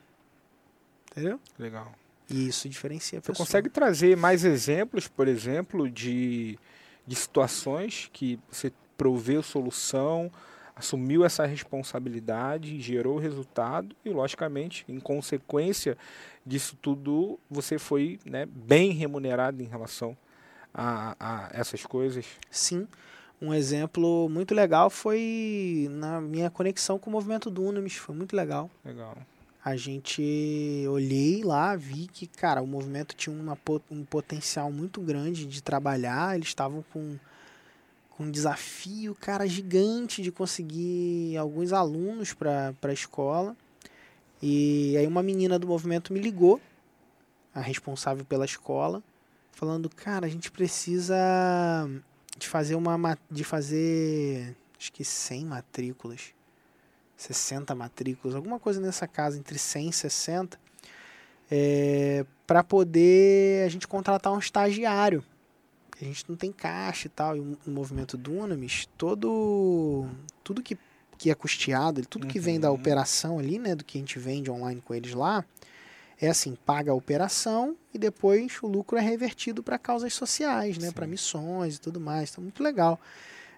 Entendeu? 1.11 1.39
Legal. 1.57 1.91
E 2.29 2.47
isso 2.47 2.67
diferencia 2.67 3.19
a 3.19 3.21
Você 3.21 3.27
pessoa. 3.31 3.45
consegue 3.45 3.69
trazer 3.69 4.17
mais 4.17 4.43
exemplos, 4.43 5.07
por 5.07 5.27
exemplo, 5.27 5.89
de, 5.89 6.57
de 7.05 7.15
situações 7.15 8.09
que 8.11 8.39
você 8.49 8.71
proveu 8.97 9.43
solução, 9.43 10.31
assumiu 10.75 11.23
essa 11.23 11.45
responsabilidade, 11.45 12.81
gerou 12.81 13.15
o 13.15 13.19
resultado 13.19 13.95
e, 14.03 14.09
logicamente, 14.09 14.83
em 14.87 14.99
consequência 14.99 15.97
disso 16.45 16.77
tudo, 16.81 17.39
você 17.49 17.79
foi 17.79 18.19
né, 18.25 18.45
bem 18.45 18.91
remunerado 18.91 19.61
em 19.61 19.65
relação 19.65 20.17
a, 20.73 21.15
a 21.19 21.49
essas 21.53 21.85
coisas? 21.85 22.25
Sim. 22.51 22.87
Um 23.41 23.53
exemplo 23.53 24.29
muito 24.29 24.53
legal 24.53 24.89
foi 24.89 25.87
na 25.91 26.21
minha 26.21 26.49
conexão 26.49 26.97
com 26.97 27.09
o 27.09 27.13
movimento 27.13 27.49
Dunamis. 27.49 27.95
Foi 27.95 28.15
muito 28.15 28.35
legal. 28.35 28.69
Legal. 28.83 29.17
A 29.65 29.75
gente 29.75 30.85
olhei 30.87 31.43
lá, 31.43 31.75
vi 31.75 32.05
que, 32.05 32.27
cara, 32.27 32.61
o 32.61 32.67
movimento 32.67 33.15
tinha 33.15 33.35
uma, 33.35 33.57
um 33.89 34.05
potencial 34.05 34.71
muito 34.71 35.01
grande 35.01 35.47
de 35.47 35.63
trabalhar. 35.63 36.35
Eles 36.35 36.49
estavam 36.49 36.85
com, 36.93 37.17
com 38.11 38.25
um 38.25 38.29
desafio, 38.29 39.15
cara, 39.15 39.47
gigante 39.47 40.21
de 40.21 40.31
conseguir 40.31 41.35
alguns 41.37 41.73
alunos 41.73 42.31
para 42.31 42.75
a 42.79 42.93
escola. 42.93 43.57
E 44.39 44.95
aí 44.97 45.07
uma 45.07 45.23
menina 45.23 45.57
do 45.57 45.65
movimento 45.65 46.13
me 46.13 46.19
ligou, 46.19 46.61
a 47.51 47.59
responsável 47.59 48.23
pela 48.23 48.45
escola, 48.45 49.01
falando, 49.51 49.89
cara, 49.89 50.27
a 50.27 50.29
gente 50.29 50.51
precisa 50.51 51.15
de 52.37 52.47
fazer 52.47 52.75
uma 52.75 52.99
ma- 52.99 53.17
de 53.31 53.43
fazer 53.43 54.55
acho 54.77 54.93
que 54.93 55.03
100 55.03 55.45
matrículas. 55.45 56.34
60 57.17 57.73
matrículas, 57.75 58.35
alguma 58.35 58.59
coisa 58.59 58.79
nessa 58.81 59.07
casa, 59.07 59.37
entre 59.37 59.57
100 59.57 59.89
e 59.89 59.93
60, 59.93 60.59
é, 61.49 62.25
para 62.45 62.63
poder 62.63 63.65
a 63.65 63.69
gente 63.69 63.87
contratar 63.87 64.33
um 64.33 64.39
estagiário. 64.39 65.23
A 65.99 66.03
gente 66.03 66.25
não 66.27 66.35
tem 66.35 66.51
caixa 66.51 67.07
e 67.07 67.09
tal, 67.09 67.37
e 67.37 67.39
o, 67.39 67.57
movimento 67.67 68.17
Dunamis, 68.17 68.87
todo, 68.97 70.07
tudo 70.43 70.61
que, 70.61 70.77
que 71.17 71.31
é 71.31 71.35
custeado, 71.35 72.05
tudo 72.05 72.27
que 72.27 72.39
vem 72.39 72.59
da 72.59 72.69
Uhum. 72.69 72.75
operação 72.75 73.39
ali, 73.39 73.57
né, 73.57 73.75
do 73.75 73.83
que 73.85 73.97
a 73.97 74.01
gente 74.01 74.19
vende 74.19 74.51
online 74.51 74.81
com 74.81 74.93
eles 74.93 75.13
lá, 75.13 75.45
é 76.19 76.27
assim, 76.27 76.57
paga 76.65 76.91
a 76.91 76.95
operação 76.95 77.75
e 77.93 77.97
depois 77.97 78.57
o 78.61 78.67
lucro 78.67 78.97
é 78.97 79.01
revertido 79.01 79.63
para 79.63 79.77
causas 79.77 80.13
sociais, 80.13 80.77
né, 80.77 80.91
para 80.91 81.07
missões 81.07 81.75
e 81.75 81.79
tudo 81.79 81.99
mais. 81.99 82.29
Então, 82.31 82.43
muito 82.43 82.61
legal. 82.61 82.99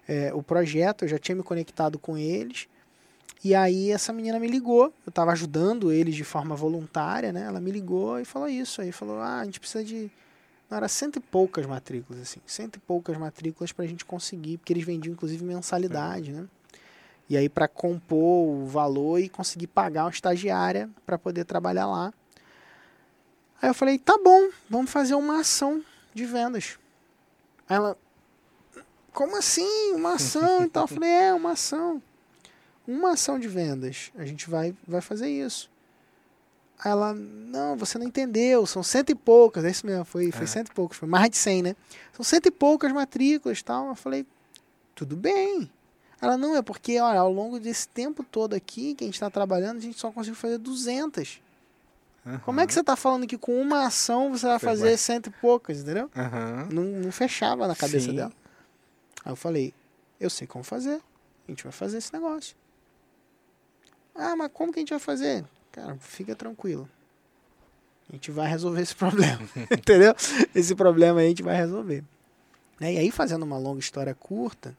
É, 0.06 0.32
o 0.32 0.42
projeto, 0.42 1.04
eu 1.04 1.08
já 1.08 1.18
tinha 1.18 1.34
me 1.36 1.42
conectado 1.42 1.98
com 1.98 2.16
eles, 2.16 2.68
e 3.44 3.54
aí 3.54 3.90
essa 3.90 4.12
menina 4.12 4.38
me 4.38 4.48
ligou, 4.48 4.92
eu 5.06 5.10
estava 5.10 5.32
ajudando 5.32 5.92
eles 5.92 6.14
de 6.14 6.24
forma 6.24 6.56
voluntária, 6.56 7.32
né? 7.32 7.42
Ela 7.42 7.60
me 7.60 7.70
ligou 7.70 8.18
e 8.18 8.24
falou 8.24 8.48
isso, 8.48 8.80
aí 8.80 8.90
falou, 8.90 9.18
ah, 9.20 9.40
a 9.40 9.44
gente 9.44 9.60
precisa 9.60 9.84
de... 9.84 10.10
Não, 10.68 10.76
era 10.76 10.88
cento 10.88 11.16
e 11.16 11.20
poucas 11.20 11.64
matrículas, 11.64 12.20
assim, 12.20 12.40
cento 12.46 12.76
e 12.76 12.80
poucas 12.80 13.16
matrículas 13.16 13.72
para 13.72 13.84
a 13.84 13.88
gente 13.88 14.04
conseguir, 14.04 14.58
porque 14.58 14.72
eles 14.72 14.84
vendiam 14.84 15.12
inclusive 15.12 15.42
mensalidade, 15.44 16.32
né? 16.32 16.46
E 17.28 17.36
aí 17.36 17.48
para 17.48 17.68
compor 17.68 18.48
o 18.48 18.66
valor 18.66 19.18
e 19.18 19.28
conseguir 19.28 19.66
pagar 19.66 20.04
uma 20.04 20.10
estagiária 20.10 20.90
para 21.06 21.18
poder 21.18 21.44
trabalhar 21.44 21.86
lá. 21.86 22.12
Aí 23.60 23.68
eu 23.68 23.74
falei, 23.74 23.98
tá 23.98 24.18
bom, 24.22 24.50
vamos 24.68 24.90
fazer 24.90 25.14
uma 25.14 25.40
ação 25.40 25.82
de 26.14 26.24
vendas. 26.24 26.78
Aí 27.68 27.76
ela, 27.76 27.96
como 29.12 29.36
assim? 29.36 29.92
Uma 29.94 30.14
ação 30.14 30.64
e 30.64 30.68
tal? 30.68 30.84
Eu 30.84 30.88
falei, 30.88 31.10
é, 31.10 31.34
uma 31.34 31.52
ação. 31.52 32.02
Uma 32.88 33.12
ação 33.12 33.38
de 33.38 33.46
vendas. 33.48 34.10
A 34.16 34.24
gente 34.24 34.48
vai, 34.48 34.74
vai 34.86 35.02
fazer 35.02 35.28
isso. 35.28 35.70
Aí 36.78 36.90
ela, 36.90 37.12
não, 37.12 37.76
você 37.76 37.98
não 37.98 38.06
entendeu, 38.06 38.64
são 38.64 38.82
cento 38.82 39.10
e 39.10 39.14
poucas. 39.14 39.62
É 39.62 39.70
isso 39.70 39.84
mesmo, 39.84 40.06
foi, 40.06 40.32
foi 40.32 40.44
É. 40.44 40.46
cento 40.46 40.68
e 40.68 40.74
poucas, 40.74 40.96
foi 40.96 41.06
mais 41.06 41.28
de 41.28 41.36
cem, 41.36 41.62
né? 41.62 41.76
São 42.14 42.24
cento 42.24 42.46
e 42.46 42.50
poucas 42.50 42.90
matrículas 42.90 43.58
e 43.58 43.64
tal. 43.64 43.88
Eu 43.88 43.94
falei, 43.94 44.24
tudo 44.94 45.14
bem. 45.16 45.70
Ela, 46.18 46.38
não, 46.38 46.56
é 46.56 46.62
porque, 46.62 46.98
olha, 46.98 47.20
ao 47.20 47.30
longo 47.30 47.60
desse 47.60 47.86
tempo 47.88 48.24
todo 48.24 48.54
aqui 48.54 48.94
que 48.94 49.04
a 49.04 49.06
gente 49.06 49.14
está 49.14 49.28
trabalhando, 49.28 49.76
a 49.76 49.80
gente 49.80 49.98
só 50.00 50.10
conseguiu 50.10 50.36
fazer 50.36 50.56
200. 50.56 51.42
Como 52.44 52.60
é 52.60 52.66
que 52.66 52.72
você 52.74 52.80
está 52.80 52.96
falando 52.96 53.26
que 53.26 53.38
com 53.38 53.60
uma 53.60 53.86
ação 53.86 54.30
você 54.30 54.46
vai 54.46 54.58
fazer 54.58 54.96
cento 54.96 55.28
e 55.28 55.30
poucas, 55.30 55.80
entendeu? 55.80 56.10
Aham. 56.16 56.68
Não, 56.72 56.82
não 56.84 57.12
fechava 57.12 57.66
na 57.68 57.76
cabeça 57.76 58.06
Sim. 58.10 58.16
dela. 58.16 58.32
Aí 59.24 59.32
eu 59.32 59.36
falei, 59.36 59.72
eu 60.20 60.28
sei 60.30 60.46
como 60.46 60.64
fazer. 60.64 61.00
A 61.46 61.50
gente 61.50 61.62
vai 61.62 61.72
fazer 61.72 61.98
esse 61.98 62.12
negócio. 62.12 62.54
Ah, 64.18 64.34
mas 64.36 64.50
como 64.52 64.72
que 64.72 64.78
a 64.78 64.82
gente 64.82 64.90
vai 64.90 64.98
fazer? 64.98 65.44
Cara, 65.72 65.96
fica 66.00 66.34
tranquilo. 66.34 66.88
A 68.08 68.12
gente 68.12 68.30
vai 68.30 68.48
resolver 68.48 68.82
esse 68.82 68.94
problema. 68.96 69.40
Entendeu? 69.70 70.14
Esse 70.54 70.74
problema 70.74 71.20
aí 71.20 71.26
a 71.26 71.28
gente 71.28 71.42
vai 71.42 71.56
resolver. 71.56 72.02
Né? 72.80 72.94
E 72.94 72.98
aí, 72.98 73.10
fazendo 73.10 73.44
uma 73.44 73.58
longa 73.58 73.80
história 73.80 74.14
curta, 74.14 74.76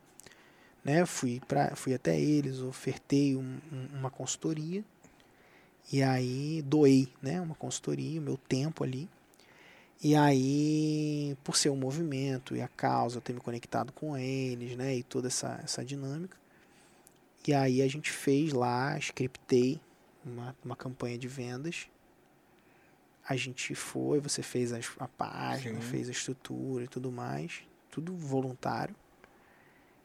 né? 0.84 1.06
Fui, 1.06 1.42
pra, 1.48 1.76
fui 1.76 1.94
até 1.94 2.20
eles, 2.20 2.60
ofertei 2.60 3.36
um- 3.36 3.60
um- 3.72 4.00
uma 4.00 4.10
consultoria. 4.10 4.84
E 5.92 6.04
aí 6.04 6.62
doei, 6.66 7.08
né? 7.22 7.40
Uma 7.42 7.56
consultoria, 7.56 8.20
o 8.20 8.24
meu 8.24 8.38
tempo 8.38 8.84
ali. 8.84 9.08
E 10.02 10.16
aí, 10.16 11.36
por 11.44 11.58
ser 11.58 11.70
um 11.70 11.76
movimento 11.76 12.56
e 12.56 12.62
a 12.62 12.68
causa, 12.70 13.18
eu 13.18 13.22
ter 13.22 13.34
me 13.34 13.40
conectado 13.42 13.92
com 13.92 14.18
eles, 14.18 14.76
né? 14.78 14.96
E 14.96 15.04
toda 15.04 15.28
essa, 15.28 15.60
essa 15.64 15.84
dinâmica. 15.84 16.38
E 17.50 17.54
aí 17.56 17.82
a 17.82 17.88
gente 17.88 18.12
fez 18.12 18.54
lá, 18.54 18.96
scriptei 19.00 19.82
uma, 20.24 20.56
uma 20.64 20.76
campanha 20.76 21.18
de 21.18 21.28
vendas. 21.28 21.88
A 23.28 23.36
gente 23.36 23.74
foi, 23.74 24.20
você 24.20 24.44
fez 24.44 24.72
as- 24.72 24.92
a 25.00 25.08
página, 25.08 25.82
Sim. 25.82 25.88
fez 25.88 26.08
a 26.10 26.12
estrutura 26.12 26.84
e 26.84 26.88
tudo 26.88 27.12
mais. 27.12 27.64
Tudo 27.90 28.16
voluntário. 28.16 28.96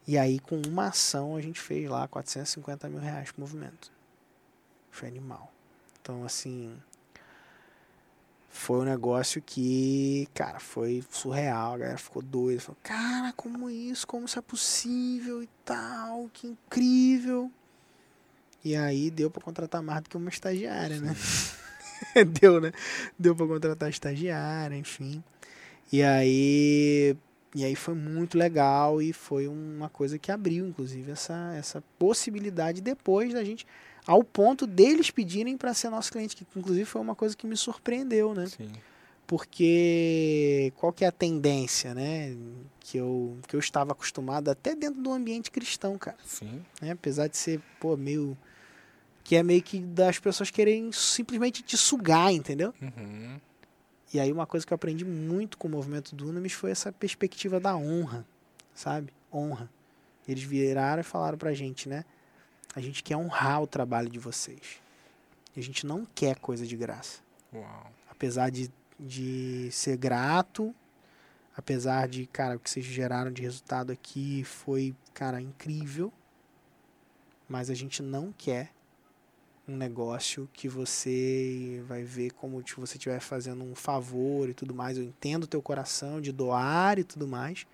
E 0.07 0.17
aí, 0.17 0.39
com 0.39 0.59
uma 0.67 0.87
ação, 0.87 1.35
a 1.35 1.41
gente 1.41 1.59
fez 1.61 1.87
lá 1.87 2.07
450 2.07 2.89
mil 2.89 2.97
reais 2.99 3.31
pro 3.31 3.41
movimento. 3.41 3.91
Foi 4.89 5.07
animal. 5.07 5.53
Então, 6.01 6.23
assim, 6.23 6.75
foi 8.55 8.79
um 8.79 8.83
negócio 8.83 9.41
que, 9.41 10.27
cara, 10.33 10.59
foi 10.59 11.03
surreal. 11.11 11.73
A 11.73 11.77
galera 11.77 11.97
ficou 11.97 12.21
doida. 12.21 12.61
Falou, 12.61 12.77
cara, 12.81 13.33
como 13.33 13.69
isso? 13.69 14.07
Como 14.07 14.25
isso 14.25 14.39
é 14.39 14.41
possível 14.41 15.43
e 15.43 15.49
tal? 15.65 16.29
Que 16.33 16.47
incrível. 16.47 17.51
E 18.63 18.75
aí 18.75 19.11
deu 19.11 19.29
para 19.29 19.43
contratar 19.43 19.83
mais 19.83 20.01
do 20.01 20.09
que 20.09 20.17
uma 20.17 20.29
estagiária, 20.29 20.99
né? 21.01 21.13
deu, 22.41 22.61
né? 22.61 22.71
Deu 23.19 23.35
para 23.35 23.45
contratar 23.45 23.89
estagiária, 23.89 24.75
enfim. 24.75 25.21
E 25.91 26.01
aí 26.01 27.15
e 27.53 27.63
aí 27.63 27.75
foi 27.75 27.93
muito 27.93 28.37
legal 28.37 29.01
e 29.01 29.13
foi 29.13 29.47
uma 29.47 29.89
coisa 29.89 30.17
que 30.17 30.31
abriu, 30.31 30.65
inclusive, 30.65 31.11
essa, 31.11 31.53
essa 31.57 31.83
possibilidade 31.99 32.81
depois 32.81 33.33
da 33.33 33.43
gente, 33.43 33.67
ao 34.05 34.23
ponto 34.23 34.67
deles 34.67 35.09
pedirem 35.09 35.57
para 35.57 35.73
ser 35.73 35.89
nosso 35.89 36.11
cliente, 36.11 36.35
que 36.35 36.45
inclusive 36.55 36.85
foi 36.85 37.01
uma 37.01 37.15
coisa 37.15 37.35
que 37.35 37.47
me 37.47 37.57
surpreendeu, 37.57 38.33
né? 38.33 38.47
Sim. 38.47 38.71
Porque 39.27 40.71
qual 40.75 40.93
que 40.93 41.03
é 41.03 41.07
a 41.07 41.11
tendência, 41.11 41.95
né? 41.95 42.35
Que 42.79 42.97
eu, 42.97 43.37
que 43.47 43.55
eu 43.55 43.59
estava 43.59 43.91
acostumado 43.91 44.49
até 44.49 44.75
dentro 44.75 45.01
do 45.01 45.11
ambiente 45.11 45.49
cristão, 45.49 45.97
cara. 45.97 46.17
Sim. 46.23 46.63
Né? 46.79 46.91
Apesar 46.91 47.27
de 47.27 47.37
ser, 47.37 47.59
pô, 47.79 47.97
meio. 47.97 48.37
Que 49.23 49.35
é 49.35 49.41
meio 49.41 49.63
que 49.63 49.79
das 49.79 50.19
pessoas 50.19 50.51
querem 50.51 50.91
simplesmente 50.91 51.63
te 51.63 51.75
sugar, 51.75 52.31
entendeu? 52.31 52.71
Uhum. 52.79 53.39
E 54.13 54.19
aí 54.19 54.31
uma 54.31 54.45
coisa 54.45 54.63
que 54.63 54.71
eu 54.71 54.75
aprendi 54.75 55.03
muito 55.03 55.57
com 55.57 55.67
o 55.67 55.71
movimento 55.71 56.15
do 56.15 56.29
Unamis 56.29 56.53
foi 56.53 56.69
essa 56.69 56.91
perspectiva 56.91 57.59
da 57.59 57.75
honra, 57.75 58.23
sabe? 58.75 59.11
Honra. 59.33 59.67
Eles 60.27 60.43
viraram 60.43 61.01
e 61.01 61.03
falaram 61.03 61.39
pra 61.39 61.53
gente, 61.55 61.89
né? 61.89 62.05
A 62.75 62.81
gente 62.81 63.01
quer 63.01 63.15
honrar 63.15 63.61
o 63.61 63.67
trabalho 63.67 64.09
de 64.09 64.19
vocês. 64.19 64.81
A 65.55 65.61
gente 65.61 65.85
não 65.85 66.05
quer 66.05 66.37
coisa 66.37 66.67
de 66.67 66.75
graça. 66.75 67.21
Uau. 67.53 67.91
Apesar 68.09 68.49
de, 68.51 68.69
de 68.99 69.69
ser 69.71 69.95
grato, 69.95 70.75
apesar 71.55 72.09
de, 72.09 72.25
cara, 72.25 72.57
o 72.57 72.59
que 72.59 72.69
vocês 72.69 72.85
geraram 72.85 73.31
de 73.31 73.41
resultado 73.41 73.93
aqui 73.93 74.43
foi, 74.43 74.93
cara, 75.13 75.41
incrível. 75.41 76.11
Mas 77.47 77.69
a 77.69 77.73
gente 77.73 78.03
não 78.03 78.33
quer 78.37 78.71
um 79.67 79.77
negócio 79.77 80.49
que 80.51 80.67
você 80.67 81.81
vai 81.87 82.03
ver 82.03 82.31
como 82.31 82.61
se 82.67 82.75
você 82.75 82.97
estiver 82.97 83.19
fazendo 83.21 83.63
um 83.63 83.73
favor 83.73 84.49
e 84.49 84.53
tudo 84.53 84.75
mais. 84.75 84.97
Eu 84.97 85.03
entendo 85.03 85.45
o 85.45 85.47
teu 85.47 85.61
coração 85.61 86.19
de 86.19 86.31
doar 86.33 86.99
e 86.99 87.03
tudo 87.05 87.25
mais, 87.25 87.65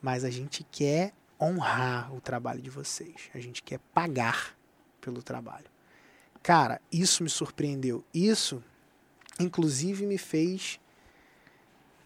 mas 0.00 0.24
a 0.24 0.30
gente 0.30 0.64
quer 0.64 1.12
honrar 1.40 2.14
o 2.14 2.20
trabalho 2.20 2.60
de 2.62 2.70
vocês. 2.70 3.30
A 3.34 3.38
gente 3.38 3.62
quer 3.62 3.78
pagar 3.92 4.56
pelo 5.00 5.22
trabalho. 5.22 5.66
Cara, 6.42 6.80
isso 6.92 7.22
me 7.22 7.28
surpreendeu. 7.28 8.04
Isso, 8.14 8.62
inclusive, 9.38 10.06
me 10.06 10.16
fez 10.18 10.78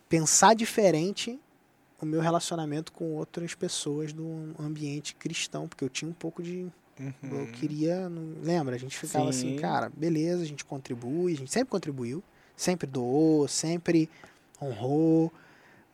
pensar 0.08 0.54
diferente 0.54 1.38
o 2.00 2.06
meu 2.06 2.20
relacionamento 2.20 2.92
com 2.92 3.14
outras 3.14 3.54
pessoas 3.54 4.12
do 4.12 4.54
ambiente 4.58 5.14
cristão, 5.14 5.68
porque 5.68 5.84
eu 5.84 5.88
tinha 5.88 6.10
um 6.10 6.14
pouco 6.14 6.42
de 6.42 6.66
Uhum. 6.98 7.12
eu 7.40 7.46
queria. 7.52 8.08
não- 8.08 8.42
Lembra? 8.42 8.74
A 8.74 8.78
gente 8.78 8.98
ficava 8.98 9.30
assim, 9.30 9.50
Sim. 9.52 9.56
cara, 9.56 9.90
beleza, 9.94 10.42
a 10.42 10.46
gente 10.46 10.64
contribui, 10.64 11.32
a 11.32 11.36
gente 11.36 11.50
sempre 11.52 11.70
contribuiu, 11.70 12.22
sempre 12.56 12.86
doou, 12.86 13.46
sempre 13.48 14.08
honrou, 14.60 15.32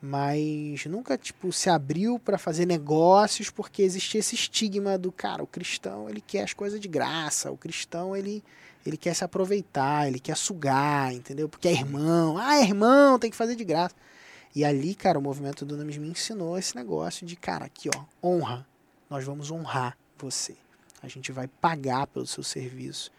mas 0.00 0.85
nunca, 0.87 1.16
tipo, 1.16 1.52
se 1.52 1.70
abriu 1.70 2.18
para 2.18 2.38
fazer 2.38 2.66
negócios 2.66 3.50
porque 3.50 3.82
existia 3.82 4.20
esse 4.20 4.35
estigma 4.35 4.98
do, 4.98 5.11
cara, 5.11 5.42
o 5.42 5.46
cristão, 5.46 6.09
ele 6.09 6.20
quer 6.20 6.42
as 6.42 6.52
coisas 6.52 6.78
de 6.78 6.88
graça, 6.88 7.50
o 7.50 7.56
cristão, 7.56 8.16
ele. 8.16 8.42
Ele 8.85 8.96
quer 8.96 9.14
se 9.14 9.24
aproveitar, 9.24 10.06
ele 10.06 10.20
quer 10.20 10.37
sugar, 10.37 11.12
entendeu? 11.12 11.48
Porque 11.48 11.66
é 11.66 11.72
irmão. 11.72 12.38
Ah, 12.38 12.59
é 12.59 12.62
irmão, 12.62 13.18
tem 13.18 13.28
que 13.28 13.37
fazer 13.37 13.56
de 13.56 13.64
graça. 13.64 13.96
E 14.54 14.64
ali, 14.64 14.94
cara, 14.94 15.18
o 15.18 15.22
movimento 15.22 15.66
do 15.66 15.76
Names 15.76 15.98
me 15.98 16.09
ensinou 16.09 16.56
esse 16.56 16.76
negócio 16.76 17.26
de, 17.26 17.35
cara, 17.35 17.64
aqui, 17.64 17.90
ó, 17.92 18.04
honra. 18.22 18.64
Nós 19.11 19.24
vamos 19.24 19.50
honrar 19.50 19.98
você. 20.16 20.54
A 21.02 21.09
gente 21.09 21.32
vai 21.32 21.48
pagar 21.48 22.06
pelo 22.06 22.26
seu 22.28 22.44
serviço. 22.44 23.11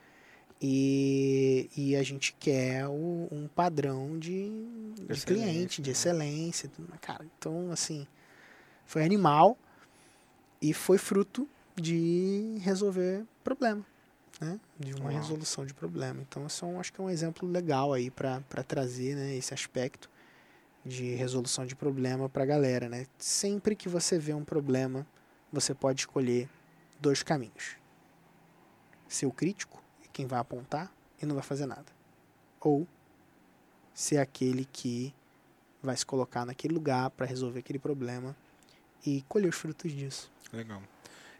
E, 0.61 1.69
e 1.77 1.95
a 1.95 2.01
gente 2.03 2.33
quer 2.39 2.87
o- 2.87 3.27
um 3.31 3.47
padrão 3.53 4.17
de, 4.17 4.49
de 4.95 5.21
cliente, 5.25 5.81
de 5.81 5.89
né? 5.89 5.91
excelência. 5.91 6.71
Cara, 6.99 7.25
então, 7.37 7.71
assim, 7.71 8.07
foi 8.85 9.03
animal 9.03 9.57
e 10.61 10.73
foi 10.73 10.97
fruto 10.97 11.47
de 11.75 12.57
resolver 12.61 13.23
problema. 13.43 13.85
Né? 14.41 14.59
De 14.79 14.93
uma 14.93 15.09
Uau. 15.11 15.13
resolução 15.19 15.65
de 15.65 15.73
problema. 15.73 16.21
Então, 16.21 16.45
isso 16.47 16.65
é 16.65 16.67
um, 16.67 16.79
acho 16.79 16.91
que 16.91 16.99
é 16.99 17.03
um 17.03 17.09
exemplo 17.09 17.47
legal 17.47 17.93
aí 17.93 18.09
para 18.09 18.41
trazer 18.67 19.15
né, 19.15 19.35
esse 19.35 19.53
aspecto 19.53 20.09
de 20.85 21.15
resolução 21.15 21.65
de 21.65 21.75
problema 21.75 22.27
para 22.29 22.43
a 22.43 22.45
galera. 22.45 22.87
Né? 22.89 23.05
Sempre 23.19 23.75
que 23.75 23.87
você 23.89 24.17
vê 24.17 24.33
um 24.33 24.43
problema, 24.43 25.05
você 25.51 25.73
pode 25.73 26.01
escolher 26.01 26.49
dois 26.99 27.21
caminhos. 27.21 27.77
Ser 29.07 29.25
o 29.25 29.31
crítico, 29.31 29.81
quem 30.17 30.25
vai 30.25 30.39
apontar 30.39 30.91
e 31.21 31.25
não 31.27 31.35
vai 31.35 31.43
fazer 31.43 31.67
nada. 31.67 31.85
Ou 32.59 32.87
ser 33.93 34.17
aquele 34.17 34.65
que 34.65 35.13
vai 35.81 35.95
se 35.95 36.03
colocar 36.03 36.43
naquele 36.43 36.73
lugar 36.73 37.11
para 37.11 37.27
resolver 37.27 37.59
aquele 37.59 37.77
problema 37.77 38.35
e 39.05 39.23
colher 39.29 39.47
os 39.49 39.55
frutos 39.55 39.91
disso. 39.91 40.31
Legal. 40.51 40.81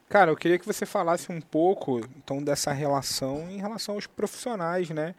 Cara, 0.08 0.30
eu 0.30 0.36
queria 0.38 0.60
que 0.60 0.66
você 0.66 0.86
falasse 0.86 1.32
um 1.32 1.42
pouco 1.42 2.00
então 2.18 2.42
dessa 2.44 2.72
relação 2.72 3.50
em 3.50 3.58
relação 3.58 3.96
aos 3.96 4.06
profissionais, 4.06 4.92
né? 4.92 5.16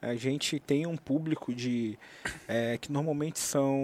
A 0.00 0.14
gente 0.14 0.58
tem 0.58 0.86
um 0.86 0.96
público 0.96 1.54
de 1.54 1.98
é, 2.48 2.78
que 2.78 2.90
normalmente 2.90 3.38
são 3.38 3.78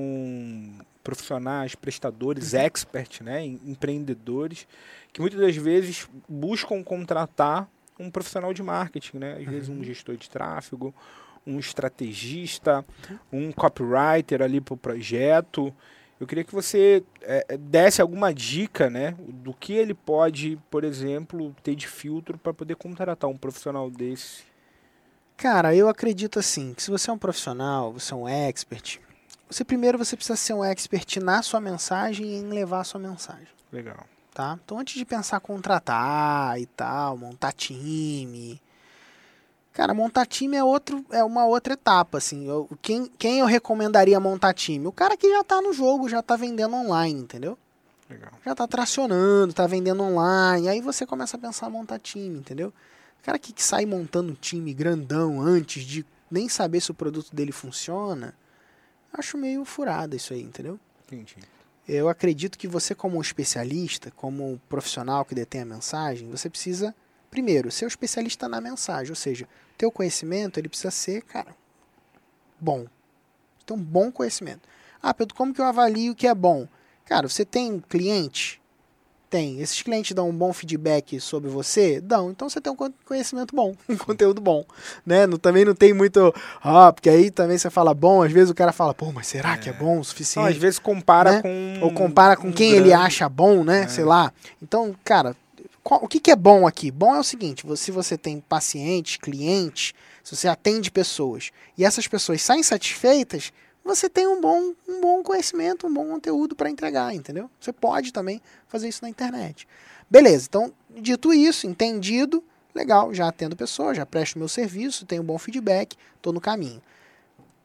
profissionais, 1.05 1.75
prestadores, 1.75 2.55
expert, 2.55 3.23
né, 3.23 3.45
em- 3.45 3.61
empreendedores, 3.67 4.67
que 5.13 5.21
muitas 5.21 5.39
das 5.41 5.57
vezes 5.57 6.09
buscam 6.29 6.83
contratar 6.83 7.69
um 8.03 8.11
profissional 8.11 8.53
de 8.53 8.63
marketing, 8.63 9.19
né? 9.19 9.37
Às 9.39 9.45
vezes 9.45 9.69
um 9.69 9.83
gestor 9.83 10.17
de 10.17 10.29
tráfego, 10.29 10.95
um 11.47 11.59
estrategista, 11.59 12.85
um 13.33 13.53
copywriter 13.53 14.43
ali 14.43 14.61
para 14.61 14.75
o 14.75 14.77
projeto. 14.77 15.75
Eu 16.21 16.27
queria 16.27 16.45
que 16.45 16.53
você 16.53 17.03
é, 17.23 17.45
é, 17.49 17.57
desse 17.57 18.01
alguma 18.01 18.33
dica, 18.33 18.89
né, 18.89 19.17
do 19.19 19.53
que 19.53 19.73
ele 19.73 19.93
pode, 19.93 20.57
por 20.71 20.85
exemplo, 20.85 21.55
ter 21.65 21.75
de 21.75 21.89
filtro 21.89 22.39
para 22.39 22.55
poder 22.55 22.77
contratar 22.77 23.29
um 23.29 23.37
profissional 23.37 23.91
desse. 23.91 24.45
Cara, 25.37 25.75
eu 25.75 25.89
acredito 25.89 26.39
assim, 26.39 26.75
que 26.75 26.83
se 26.83 26.93
você 26.93 27.11
é 27.11 27.13
um 27.13 27.19
profissional, 27.19 27.93
você 27.93 28.13
é 28.13 28.17
um 28.17 28.29
expert, 28.29 29.01
você 29.51 29.65
primeiro 29.65 29.99
você 29.99 30.15
precisa 30.15 30.37
ser 30.37 30.55
um 30.55 30.65
expert 30.65 31.17
na 31.17 31.43
sua 31.43 31.61
mensagem 31.61 32.25
e 32.25 32.35
em 32.37 32.49
levar 32.49 32.81
a 32.81 32.85
sua 32.85 33.01
mensagem. 33.01 33.49
Legal. 33.73 34.07
Tá? 34.35 34.59
Então 34.65 34.79
antes 34.79 34.95
de 34.95 35.05
pensar 35.05 35.41
contratar 35.41 36.61
e 36.61 36.67
tal, 36.67 37.17
montar 37.17 37.53
time, 37.53 38.61
cara, 39.73 39.95
montar 39.95 40.27
time 40.27 40.57
é 40.57 40.65
outro, 40.65 41.05
é 41.11 41.23
uma 41.25 41.45
outra 41.47 41.75
etapa, 41.75 42.19
assim. 42.19 42.47
Eu- 42.47 42.69
quem, 42.81 43.07
quem 43.19 43.41
eu 43.41 43.47
recomendaria 43.47 44.19
montar 44.21 44.53
time? 44.55 44.87
O 44.87 44.93
cara 44.93 45.17
que 45.17 45.29
já 45.31 45.43
tá 45.45 45.61
no 45.61 45.73
jogo, 45.73 46.09
já 46.09 46.23
tá 46.23 46.37
vendendo 46.37 46.75
online, 46.77 47.21
entendeu? 47.21 47.59
Legal. 48.09 48.33
Já 48.45 48.55
tá 48.55 48.67
tracionando, 48.67 49.53
tá 49.55 49.67
vendendo 49.67 50.03
online, 50.03 50.69
aí 50.69 50.81
você 50.81 51.07
começa 51.07 51.37
a 51.37 51.41
pensar 51.41 51.69
em 51.69 51.73
montar 51.73 51.99
time, 51.99 52.39
entendeu? 52.39 52.69
O 53.21 53.25
cara 53.25 53.39
que, 53.39 53.53
que 53.53 53.63
sai 53.63 53.87
montando 53.87 54.33
um 54.33 54.35
time 54.35 54.75
grandão 54.75 55.41
antes 55.41 55.85
de 55.85 56.05
nem 56.31 56.49
saber 56.49 56.81
se 56.81 56.91
o 56.91 56.95
produto 56.95 57.35
dele 57.35 57.53
funciona, 57.53 58.35
acho 59.13 59.39
meio 59.39 59.65
furado 59.65 60.17
isso 60.17 60.33
aí, 60.33 60.43
entendeu? 60.43 60.79
Entendi. 61.07 61.37
Eu 61.89 62.09
acredito 62.09 62.57
que 62.57 62.69
você, 62.69 62.95
como 62.95 63.21
especialista, 63.21 64.11
como 64.13 64.61
profissional 64.69 65.25
que 65.25 65.35
detém 65.35 65.63
a 65.63 65.67
mensagem, 65.67 66.31
você 66.31 66.49
precisa, 66.49 66.95
primeiro, 67.31 67.71
ser 67.71 67.87
um 67.87 67.89
especialista 67.89 68.49
na 68.49 68.61
mensagem. 68.61 69.11
Ou 69.11 69.17
seja, 69.17 69.49
teu 69.77 69.91
conhecimento 69.91 70.61
ele 70.61 70.69
precisa 70.69 70.93
ser, 70.93 71.23
cara, 71.23 71.55
bom. 72.61 72.87
Um 73.71 73.77
bom 73.77 74.13
conhecimento. 74.13 74.69
Ah, 75.03 75.15
Pedro, 75.15 75.35
como 75.35 75.53
que 75.55 75.61
eu 75.61 75.65
avalio 75.65 76.13
o 76.13 76.15
que 76.15 76.27
é 76.27 76.35
bom? 76.35 76.69
Cara, 77.07 77.29
você 77.29 77.45
tem 77.45 77.81
cliente? 77.81 78.62
Tem. 79.33 79.61
Esses 79.63 79.81
clientes 79.81 80.13
dão 80.15 80.29
um 80.29 80.33
bom 80.37 80.53
feedback 80.53 81.19
sobre 81.19 81.49
você? 81.49 82.03
Dão. 82.03 82.31
Então 82.31 82.51
você 82.51 82.61
tem 82.61 82.71
um 82.71 82.77
con- 82.77 82.93
conhecimento 83.07 83.57
bom, 83.57 83.75
um 83.89 83.97
conteúdo 83.97 84.43
bom. 84.43 84.63
Né? 85.07 85.27
Não, 85.27 85.39
também 85.39 85.65
não 85.65 85.75
tem 85.75 85.95
muito. 85.95 86.35
Ah, 86.63 86.93
porque 86.93 87.09
aí 87.09 87.31
também 87.31 87.57
você 87.57 87.71
fala 87.71 87.95
bom, 87.95 88.23
às 88.23 88.31
vezes 88.31 88.51
o 88.51 88.55
cara 88.55 88.73
fala, 88.73 88.93
pô, 88.93 89.11
mas 89.11 89.27
será 89.27 89.57
que 89.57 89.71
é 89.71 89.73
bom 89.73 89.99
o 90.01 90.05
suficiente? 90.05 90.51
às 90.51 90.57
vezes 90.59 90.79
compara 90.79 91.33
Né? 91.33 91.43
com 91.43 91.79
ou 91.87 91.95
compara 91.95 92.37
com 92.37 92.49
um 92.49 92.53
quem 92.53 92.73
ele 92.73 92.91
grande- 92.91 92.93
acha 93.07 93.27
bom, 93.27 93.65
né? 93.65 93.85
É. 93.85 93.89
Sei 93.89 94.05
lá. 94.05 94.31
Então, 94.63 94.95
cara, 95.03 95.35
qual- 95.83 96.05
o 96.05 96.09
que, 96.09 96.21
que 96.21 96.31
é 96.31 96.37
bom 96.37 96.67
aqui? 96.67 96.91
Bom 96.91 97.15
é 97.15 97.19
o 97.19 97.25
seguinte: 97.25 97.65
você- 97.65 97.85
se 97.85 97.91
você 97.91 98.19
tem 98.19 98.39
pacientes, 98.39 99.17
clientes, 99.17 99.95
se 100.23 100.37
você 100.37 100.47
atende 100.47 100.91
pessoas 100.91 101.51
e 101.79 101.87
essas 101.87 102.07
pessoas 102.07 102.43
saem 102.43 102.63
satisfeitas, 102.63 103.51
você 103.85 104.09
tem 104.09 104.27
um 104.27 104.41
bom, 104.41 104.73
um 104.89 105.01
bom 105.01 105.23
conhecimento, 105.23 105.87
um 105.87 105.93
bom 105.93 106.07
conteúdo 106.07 106.55
para 106.55 106.71
entregar, 106.71 107.15
entendeu? 107.15 107.51
Você 107.61 107.73
pode 107.73 108.13
também 108.13 108.41
fazer 108.69 108.89
isso 108.89 109.01
na 109.03 109.09
internet. 109.09 109.67
Beleza, 110.09 110.47
então, 110.49 110.73
dito 110.91 111.33
isso, 111.33 111.67
entendido, 111.67 112.45
legal, 112.75 113.13
já 113.13 113.29
atendo 113.29 113.57
pessoas, 113.57 113.97
já 113.97 114.07
presto 114.07 114.39
meu 114.39 114.49
serviço, 114.49 115.07
tenho 115.07 115.23
bom 115.23 115.39
feedback, 115.39 115.97
estou 116.17 116.33
no 116.33 116.41
caminho. 116.41 116.83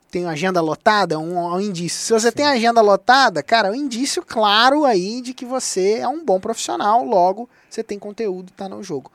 tenho 0.10 0.28
agenda 0.28 0.62
lotada, 0.62 1.16
é 1.16 1.18
um, 1.18 1.38
um 1.38 1.60
indício. 1.60 2.00
Se 2.00 2.14
você 2.14 2.30
Sim. 2.30 2.38
tem 2.38 2.46
agenda 2.46 2.82
lotada, 2.82 3.44
cara, 3.44 3.68
é 3.68 3.72
um 3.72 3.76
indício 3.76 4.24
claro 4.26 4.86
aí 4.86 5.22
de 5.22 5.34
que 5.34 5.46
você 5.46 5.96
é 5.96 6.08
um 6.08 6.24
bom 6.24 6.40
profissional, 6.40 7.04
logo 7.04 7.50
você 7.70 7.84
tem 7.84 8.00
conteúdo, 8.00 8.52
tá 8.54 8.70
no 8.70 8.82
jogo. 8.82 9.12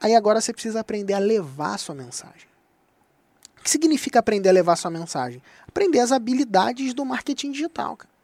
Aí 0.00 0.14
agora 0.14 0.40
você 0.40 0.52
precisa 0.52 0.80
aprender 0.80 1.14
a 1.14 1.18
levar 1.18 1.74
a 1.74 1.78
sua 1.78 1.94
mensagem. 1.94 2.53
Que 3.64 3.70
significa 3.70 4.20
aprender 4.20 4.50
a 4.50 4.52
levar 4.52 4.76
sua 4.76 4.90
mensagem? 4.90 5.42
Aprender 5.66 5.98
as 5.98 6.12
habilidades 6.12 6.94
do 6.94 7.04
marketing 7.04 7.50
digital, 7.50 7.96
cara 7.96 8.14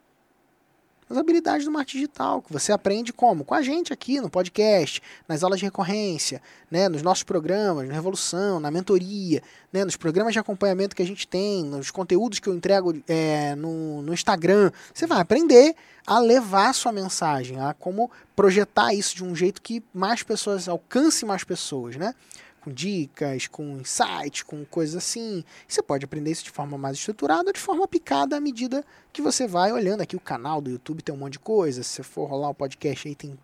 as 1.11 1.19
habilidades 1.19 1.67
do 1.67 1.73
marketing 1.73 1.99
digital, 1.99 2.41
que 2.41 2.53
você 2.53 2.71
aprende 2.71 3.13
como? 3.13 3.45
Com 3.45 3.53
a 3.53 3.63
gente 3.63 3.93
aqui 3.93 4.21
no 4.21 4.31
podcast, 4.31 5.03
nas 5.27 5.43
aulas 5.43 5.59
de 5.59 5.65
recorrência, 5.65 6.41
né, 6.71 6.89
nos 6.89 7.03
nossos 7.03 7.25
programas, 7.25 7.89
na 7.89 7.95
Revolução, 7.95 8.61
na 8.61 8.71
mentoria, 8.71 9.43
né, 9.73 9.85
nos 9.85 9.97
programas 9.97 10.33
de 10.33 10.39
acompanhamento 10.39 10.95
que 10.95 11.03
a 11.03 11.07
gente 11.07 11.27
tem, 11.27 11.65
nos 11.65 11.91
conteúdos 11.91 12.39
que 12.39 12.49
eu 12.49 12.55
entrego 12.55 13.03
é, 13.09 13.57
no, 13.57 14.03
no 14.03 14.15
Instagram. 14.15 14.71
Você 14.95 15.05
vai 15.05 15.21
aprender 15.21 15.75
a 16.07 16.21
levar 16.21 16.73
sua 16.73 16.93
mensagem, 16.93 17.59
a 17.59 17.75
como 17.75 18.09
projetar 18.37 18.95
isso 18.95 19.17
de 19.17 19.25
um 19.25 19.35
jeito 19.35 19.61
que 19.61 19.83
mais 19.93 20.23
pessoas, 20.23 20.69
alcance 20.69 21.27
mais 21.27 21.43
pessoas, 21.43 21.97
né? 21.97 22.15
Com 22.61 22.71
dicas, 22.71 23.47
com 23.47 23.79
insights, 23.79 24.43
com 24.43 24.65
coisas 24.65 24.97
assim. 24.97 25.43
Você 25.67 25.83
pode 25.83 26.05
aprender 26.05 26.31
isso 26.31 26.45
de 26.45 26.51
forma 26.51 26.77
mais 26.77 26.97
estruturada 26.97 27.49
ou 27.49 27.53
de 27.53 27.61
forma 27.61 27.89
picada 27.89 28.37
à 28.37 28.41
medida 28.41 28.85
que 29.13 29.23
você 29.23 29.47
vai 29.47 29.73
olhando. 29.73 30.03
Aqui 30.03 30.17
o 30.17 30.21
canal 30.21 30.61
do 30.61 30.71
YouTube 30.71 31.03
tem 31.03 31.15
um 31.15 31.19
monte 31.19 31.33
de 31.35 31.39
coisa. 31.39 31.83
Se 31.83 31.91
você 31.91 32.03
for 32.03 32.29
rolar 32.29 32.51
o 32.51 32.55
podcast 32.55 33.09
aí, 33.09 33.15
tem 33.15 33.39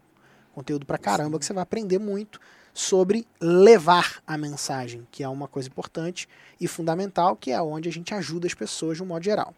conteúdo 0.54 0.86
pra 0.86 0.98
caramba 0.98 1.38
que 1.38 1.44
você 1.44 1.52
vai 1.52 1.62
aprender 1.62 1.98
muito 1.98 2.40
sobre 2.72 3.26
levar 3.40 4.22
a 4.26 4.36
mensagem, 4.36 5.06
que 5.10 5.22
é 5.22 5.28
uma 5.28 5.48
coisa 5.48 5.68
importante 5.68 6.28
e 6.60 6.68
fundamental, 6.68 7.34
que 7.34 7.50
é 7.50 7.60
onde 7.60 7.88
a 7.88 7.92
gente 7.92 8.12
ajuda 8.12 8.46
as 8.46 8.54
pessoas 8.54 8.98
de 8.98 9.02
um 9.02 9.06
modo 9.06 9.24
geral. 9.24 9.54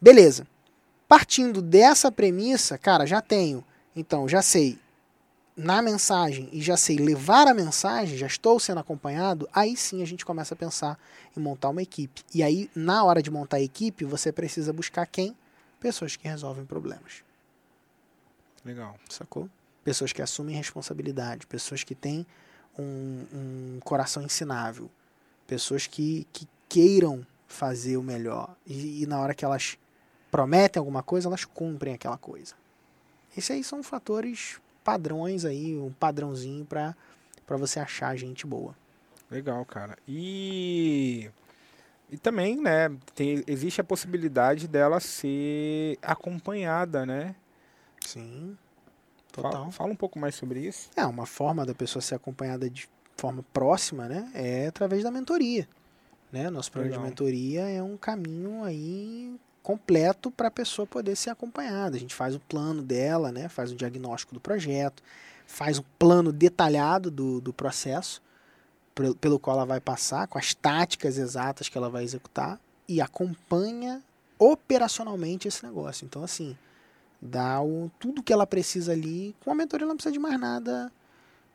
Beleza. 0.00 0.46
Partindo 1.06 1.62
dessa 1.62 2.10
premissa, 2.10 2.76
cara, 2.76 3.06
já 3.06 3.20
tenho. 3.20 3.64
Então, 3.94 4.28
já 4.28 4.42
sei 4.42 4.78
na 5.56 5.80
mensagem 5.80 6.48
e 6.52 6.60
já 6.60 6.76
sei 6.76 6.96
levar 6.96 7.46
a 7.46 7.54
mensagem, 7.54 8.18
já 8.18 8.26
estou 8.26 8.58
sendo 8.58 8.80
acompanhado, 8.80 9.48
aí 9.52 9.76
sim 9.76 10.02
a 10.02 10.06
gente 10.06 10.24
começa 10.24 10.54
a 10.54 10.56
pensar 10.56 10.98
em 11.36 11.40
montar 11.40 11.68
uma 11.68 11.82
equipe. 11.82 12.22
E 12.34 12.42
aí, 12.42 12.70
na 12.74 13.04
hora 13.04 13.22
de 13.22 13.30
montar 13.30 13.58
a 13.58 13.62
equipe, 13.62 14.04
você 14.04 14.32
precisa 14.32 14.72
buscar 14.72 15.06
quem? 15.06 15.36
Pessoas 15.78 16.16
que 16.16 16.26
resolvem 16.26 16.64
problemas. 16.64 17.22
Legal. 18.64 18.96
Sacou? 19.08 19.48
Pessoas 19.84 20.12
que 20.12 20.22
assumem 20.22 20.56
responsabilidade, 20.56 21.46
pessoas 21.46 21.84
que 21.84 21.94
têm 21.94 22.26
um, 22.78 23.24
um 23.32 23.80
coração 23.84 24.22
ensinável, 24.22 24.90
pessoas 25.46 25.86
que, 25.86 26.26
que 26.32 26.48
queiram 26.68 27.24
fazer 27.46 27.96
o 27.96 28.02
melhor. 28.02 28.56
E, 28.66 29.02
e 29.02 29.06
na 29.06 29.20
hora 29.20 29.34
que 29.34 29.44
elas 29.44 29.78
prometem 30.30 30.80
alguma 30.80 31.02
coisa, 31.02 31.28
elas 31.28 31.44
cumprem 31.44 31.94
aquela 31.94 32.18
coisa. 32.18 32.54
Esses 33.36 33.50
aí 33.50 33.62
são 33.62 33.82
fatores 33.82 34.58
padrões 34.84 35.44
aí, 35.44 35.76
um 35.76 35.90
padrãozinho 35.90 36.64
para 36.64 36.94
você 37.48 37.80
achar 37.80 38.14
gente 38.16 38.46
boa. 38.46 38.76
Legal, 39.30 39.64
cara. 39.64 39.96
E 40.06 41.30
e 42.10 42.18
também, 42.18 42.60
né, 42.60 42.96
tem, 43.14 43.42
existe 43.46 43.80
a 43.80 43.84
possibilidade 43.84 44.68
dela 44.68 45.00
ser 45.00 45.98
acompanhada, 46.02 47.04
né? 47.04 47.34
Sim. 48.00 48.56
Total. 49.32 49.52
Fala, 49.52 49.72
fala, 49.72 49.92
um 49.92 49.96
pouco 49.96 50.18
mais 50.18 50.34
sobre 50.36 50.60
isso. 50.60 50.90
É, 50.94 51.04
uma 51.04 51.26
forma 51.26 51.66
da 51.66 51.74
pessoa 51.74 52.00
ser 52.00 52.14
acompanhada 52.14 52.70
de 52.70 52.88
forma 53.16 53.44
próxima, 53.52 54.06
né, 54.06 54.30
é 54.34 54.66
através 54.68 55.02
da 55.02 55.10
mentoria. 55.10 55.66
Né? 56.30 56.50
Nosso 56.50 56.70
programa 56.70 57.02
Legal. 57.02 57.04
de 57.04 57.10
mentoria 57.10 57.68
é 57.68 57.82
um 57.82 57.96
caminho 57.96 58.62
aí 58.64 59.34
completo 59.64 60.30
para 60.30 60.48
a 60.48 60.50
pessoa 60.50 60.86
poder 60.86 61.16
ser 61.16 61.30
acompanhada. 61.30 61.96
A 61.96 61.98
gente 61.98 62.14
faz 62.14 62.34
o 62.34 62.38
plano 62.38 62.82
dela, 62.82 63.32
né? 63.32 63.48
faz 63.48 63.72
o 63.72 63.74
diagnóstico 63.74 64.34
do 64.34 64.40
projeto, 64.40 65.02
faz 65.46 65.78
um 65.78 65.84
plano 65.98 66.30
detalhado 66.30 67.10
do, 67.10 67.40
do 67.40 67.52
processo 67.52 68.22
pelo 69.20 69.40
qual 69.40 69.56
ela 69.56 69.66
vai 69.66 69.80
passar, 69.80 70.28
com 70.28 70.38
as 70.38 70.54
táticas 70.54 71.18
exatas 71.18 71.68
que 71.68 71.76
ela 71.76 71.90
vai 71.90 72.04
executar 72.04 72.60
e 72.86 73.00
acompanha 73.00 74.00
operacionalmente 74.38 75.48
esse 75.48 75.66
negócio. 75.66 76.04
Então, 76.04 76.22
assim, 76.22 76.56
dá 77.20 77.60
o, 77.60 77.90
tudo 77.98 78.22
que 78.22 78.32
ela 78.32 78.46
precisa 78.46 78.92
ali. 78.92 79.34
Com 79.40 79.50
a 79.50 79.54
mentoria, 79.54 79.84
ela 79.84 79.88
não 79.88 79.96
precisa 79.96 80.12
de 80.12 80.18
mais 80.20 80.38
nada. 80.38 80.92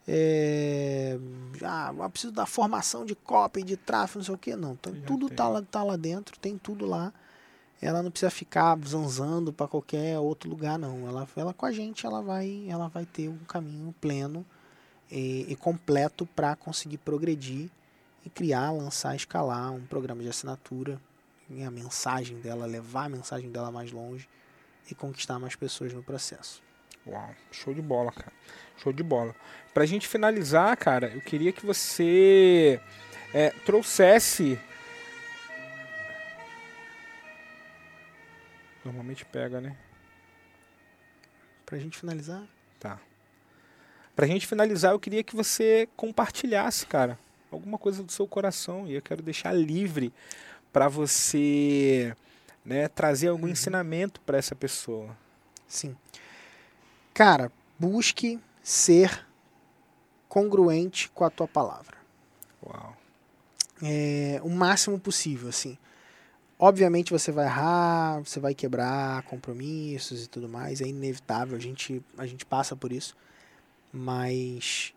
É, 0.06 1.18
ah, 1.64 1.94
eu 1.98 2.10
preciso 2.10 2.34
da 2.34 2.46
formação 2.46 3.06
de 3.06 3.16
copy, 3.16 3.64
de 3.64 3.78
tráfego, 3.78 4.20
não 4.20 4.26
sei 4.26 4.36
o 4.36 4.38
que. 4.38 4.56
Não, 4.56 4.74
então, 4.74 4.94
tudo 5.06 5.30
tá 5.30 5.48
lá, 5.48 5.62
tá 5.62 5.82
lá 5.82 5.96
dentro, 5.96 6.38
tem 6.40 6.58
tudo 6.58 6.86
lá 6.86 7.14
ela 7.82 8.04
não 8.04 8.12
precisa 8.12 8.30
ficar 8.30 8.78
zanzando 8.86 9.54
para 9.54 9.68
qualquer 9.68 10.20
outro 10.20 10.50
lugar 10.50 10.78
não. 10.78 11.08
Ela, 11.08 11.28
ela 11.36 11.54
com 11.54 11.66
a 11.66 11.72
gente, 11.72 12.06
ela 12.06 12.22
vai, 12.22 12.66
ela 12.68 12.88
vai 12.88 13.06
ter 13.06 13.30
um 13.30 13.40
caminho 13.40 13.94
pleno 14.02 14.46
e, 15.10 15.46
e 15.48 15.56
completo 15.56 16.26
para 16.26 16.56
conseguir 16.56 16.98
progredir 16.98 17.70
e 18.26 18.30
criar, 18.30 18.72
lançar, 18.72 19.16
escalar 19.16 19.72
um 19.72 19.86
programa 19.86 20.22
de 20.22 20.30
assinatura 20.30 21.00
e 21.50 21.64
a 21.64 21.72
mensagem 21.72 22.40
dela, 22.40 22.66
levar 22.66 23.06
a 23.06 23.10
mensagem 23.10 23.50
dela 23.50 23.72
mais 23.72 23.92
longe 23.92 24.28
e 24.92 24.96
conquistar 24.96 25.40
mais 25.40 25.56
pessoas 25.56 25.94
no 25.94 26.04
processo. 26.04 26.62
Uau, 27.08 27.30
show 27.52 27.74
de 27.74 27.82
bola, 27.82 28.12
cara. 28.12 28.32
Show 28.78 28.92
de 28.92 29.04
bola. 29.04 29.34
Pra 29.74 29.86
gente 29.86 30.08
finalizar, 30.08 30.76
cara, 30.78 31.08
eu 31.14 31.22
queria 31.22 31.52
que 31.52 31.66
você 31.66 32.80
é, 33.34 33.52
trouxesse 33.66 34.60
Normalmente 38.90 39.24
pega, 39.24 39.62
né? 39.62 39.78
Pra 41.64 41.78
gente 41.78 41.96
finalizar? 41.96 42.44
Tá. 42.80 43.00
Pra 44.16 44.26
gente 44.26 44.48
finalizar, 44.48 44.94
eu 44.94 45.00
queria 45.00 45.24
que 45.24 45.36
você 45.36 45.88
compartilhasse, 45.96 46.88
cara, 46.88 47.18
alguma 47.52 47.78
coisa 47.78 48.02
do 48.02 48.12
seu 48.12 48.28
coração. 48.28 48.88
E 48.88 48.96
eu 48.96 49.02
quero 49.02 49.22
deixar 49.22 49.54
livre 49.54 50.12
para 50.74 50.88
você 50.88 52.16
né, 52.66 52.88
trazer 52.88 53.28
algum 53.28 53.46
uhum. 53.46 53.52
ensinamento 53.52 54.20
para 54.22 54.40
essa 54.40 54.56
pessoa. 54.56 55.16
Sim. 55.68 55.96
Cara, 57.14 57.52
busque 57.78 58.40
ser 58.64 59.24
congruente 60.28 61.10
com 61.10 61.24
a 61.24 61.30
tua 61.30 61.48
palavra. 61.48 61.96
Uau. 62.66 62.98
É, 63.84 64.42
o 64.44 64.50
máximo 64.50 65.00
possível, 65.00 65.50
assim. 65.50 65.78
Obviamente 66.62 67.14
você 67.14 67.32
vai 67.32 67.46
errar, 67.46 68.20
você 68.20 68.38
vai 68.38 68.54
quebrar 68.54 69.24
compromissos 69.24 70.26
e 70.26 70.28
tudo 70.28 70.50
mais, 70.50 70.82
é 70.82 70.88
inevitável, 70.88 71.56
a 71.56 71.60
gente, 71.60 72.04
a 72.18 72.26
gente 72.26 72.46
passa 72.46 72.76
por 72.76 72.92
isso. 72.92 73.16
Mas 73.94 74.94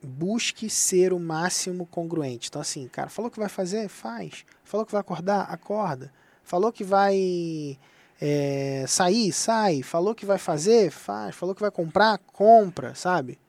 busque 0.00 0.70
ser 0.70 1.12
o 1.12 1.18
máximo 1.18 1.86
congruente. 1.86 2.48
Então, 2.48 2.62
assim, 2.62 2.86
cara, 2.86 3.08
falou 3.08 3.30
que 3.30 3.38
vai 3.38 3.48
fazer? 3.48 3.88
Faz. 3.88 4.44
Falou 4.64 4.86
que 4.86 4.92
vai 4.92 5.00
acordar? 5.00 5.42
Acorda. 5.42 6.12
Falou 6.44 6.72
que 6.72 6.84
vai 6.84 7.76
é, 8.20 8.84
sair? 8.86 9.32
Sai. 9.32 9.82
Falou 9.82 10.14
que 10.14 10.24
vai 10.24 10.38
fazer? 10.38 10.92
Faz. 10.92 11.34
Falou 11.34 11.52
que 11.52 11.60
vai 11.60 11.70
comprar? 11.70 12.18
Compra, 12.18 12.94
sabe? 12.94 13.40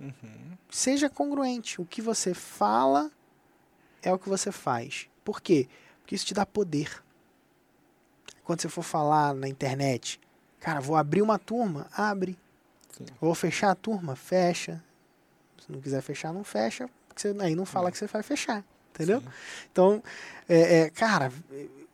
Uhum. 0.00 0.56
Seja 0.70 1.10
congruente. 1.10 1.80
O 1.80 1.84
que 1.84 2.00
você 2.00 2.32
fala 2.32 3.10
é 4.02 4.12
o 4.12 4.18
que 4.18 4.28
você 4.28 4.50
faz. 4.50 5.06
Por 5.22 5.40
quê? 5.40 5.68
Porque 5.68 5.83
isso 6.12 6.26
te 6.26 6.34
dá 6.34 6.44
poder. 6.44 7.02
Quando 8.42 8.60
você 8.60 8.68
for 8.68 8.82
falar 8.82 9.34
na 9.34 9.48
internet, 9.48 10.20
cara, 10.60 10.80
vou 10.80 10.96
abrir 10.96 11.22
uma 11.22 11.38
turma, 11.38 11.86
abre. 11.96 12.36
Sim. 12.90 13.06
Vou 13.20 13.34
fechar 13.34 13.70
a 13.70 13.74
turma, 13.74 14.14
fecha. 14.14 14.82
Se 15.64 15.72
não 15.72 15.80
quiser 15.80 16.02
fechar, 16.02 16.32
não 16.32 16.44
fecha. 16.44 16.88
Porque 17.08 17.22
você, 17.22 17.34
aí 17.40 17.54
não 17.54 17.64
fala 17.64 17.90
que 17.90 17.96
você 17.96 18.06
vai 18.06 18.22
fechar. 18.22 18.64
Entendeu? 18.92 19.20
Sim. 19.20 19.26
Então, 19.72 20.02
é, 20.48 20.80
é, 20.80 20.90
cara, 20.90 21.32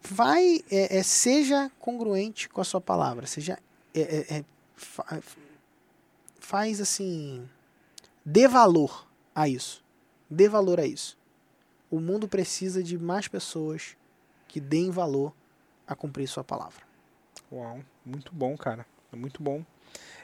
vai, 0.03 0.63
é, 0.71 0.99
é, 0.99 1.03
seja 1.03 1.71
congruente 1.79 2.49
com 2.49 2.61
a 2.61 2.65
sua 2.65 2.81
palavra. 2.81 3.27
Seja, 3.27 3.59
é, 3.95 4.39
é, 4.39 4.45
fa, 4.75 5.21
faz 6.39 6.81
assim, 6.81 7.49
dê 8.25 8.49
valor 8.49 9.07
a 9.35 9.49
isso. 9.49 9.85
Dê 10.29 10.49
valor 10.49 10.81
a 10.81 10.87
isso. 10.87 11.17
O 11.91 12.01
mundo 12.01 12.29
precisa 12.29 12.83
de 12.83 12.99
mais 12.99 13.29
pessoas 13.29 13.97
que 14.51 14.61
deem 14.61 14.91
valor 14.91 15.33
a 15.87 15.95
cumprir 15.95 16.27
sua 16.27 16.45
palavra. 16.45 16.83
Uau, 17.53 17.81
muito 18.05 18.33
bom, 18.35 18.57
cara. 18.57 18.85
Muito 19.13 19.43
bom. 19.43 19.65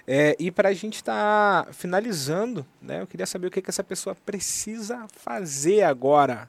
É, 0.06 0.36
e 0.38 0.50
para 0.50 0.68
a 0.68 0.74
gente 0.74 0.96
estar 0.96 1.64
tá 1.64 1.72
finalizando, 1.72 2.64
né, 2.80 3.02
eu 3.02 3.06
queria 3.06 3.26
saber 3.26 3.48
o 3.48 3.50
que, 3.50 3.60
que 3.60 3.70
essa 3.70 3.82
pessoa 3.82 4.14
precisa 4.14 5.06
fazer 5.08 5.82
agora. 5.82 6.48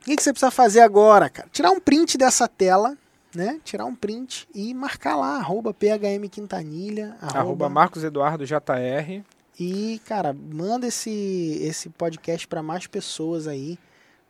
O 0.00 0.04
que, 0.04 0.16
que 0.16 0.22
você 0.22 0.32
precisa 0.32 0.50
fazer 0.50 0.80
agora, 0.80 1.28
cara? 1.28 1.48
Tirar 1.52 1.70
um 1.70 1.80
print 1.80 2.16
dessa 2.16 2.46
tela, 2.46 2.96
né? 3.34 3.60
Tirar 3.64 3.84
um 3.84 3.94
print 3.94 4.48
e 4.54 4.72
marcar 4.74 5.16
lá, 5.16 5.36
arroba 5.36 5.74
PHM 5.74 6.28
Quintanilha, 6.30 7.16
arroba, 7.20 7.38
arroba 7.38 7.68
Marcos 7.68 8.04
Eduardo 8.04 8.46
JR. 8.46 9.24
E, 9.58 10.00
cara, 10.06 10.32
manda 10.32 10.86
esse, 10.86 11.58
esse 11.62 11.88
podcast 11.88 12.46
para 12.48 12.62
mais 12.62 12.86
pessoas 12.86 13.46
aí 13.46 13.78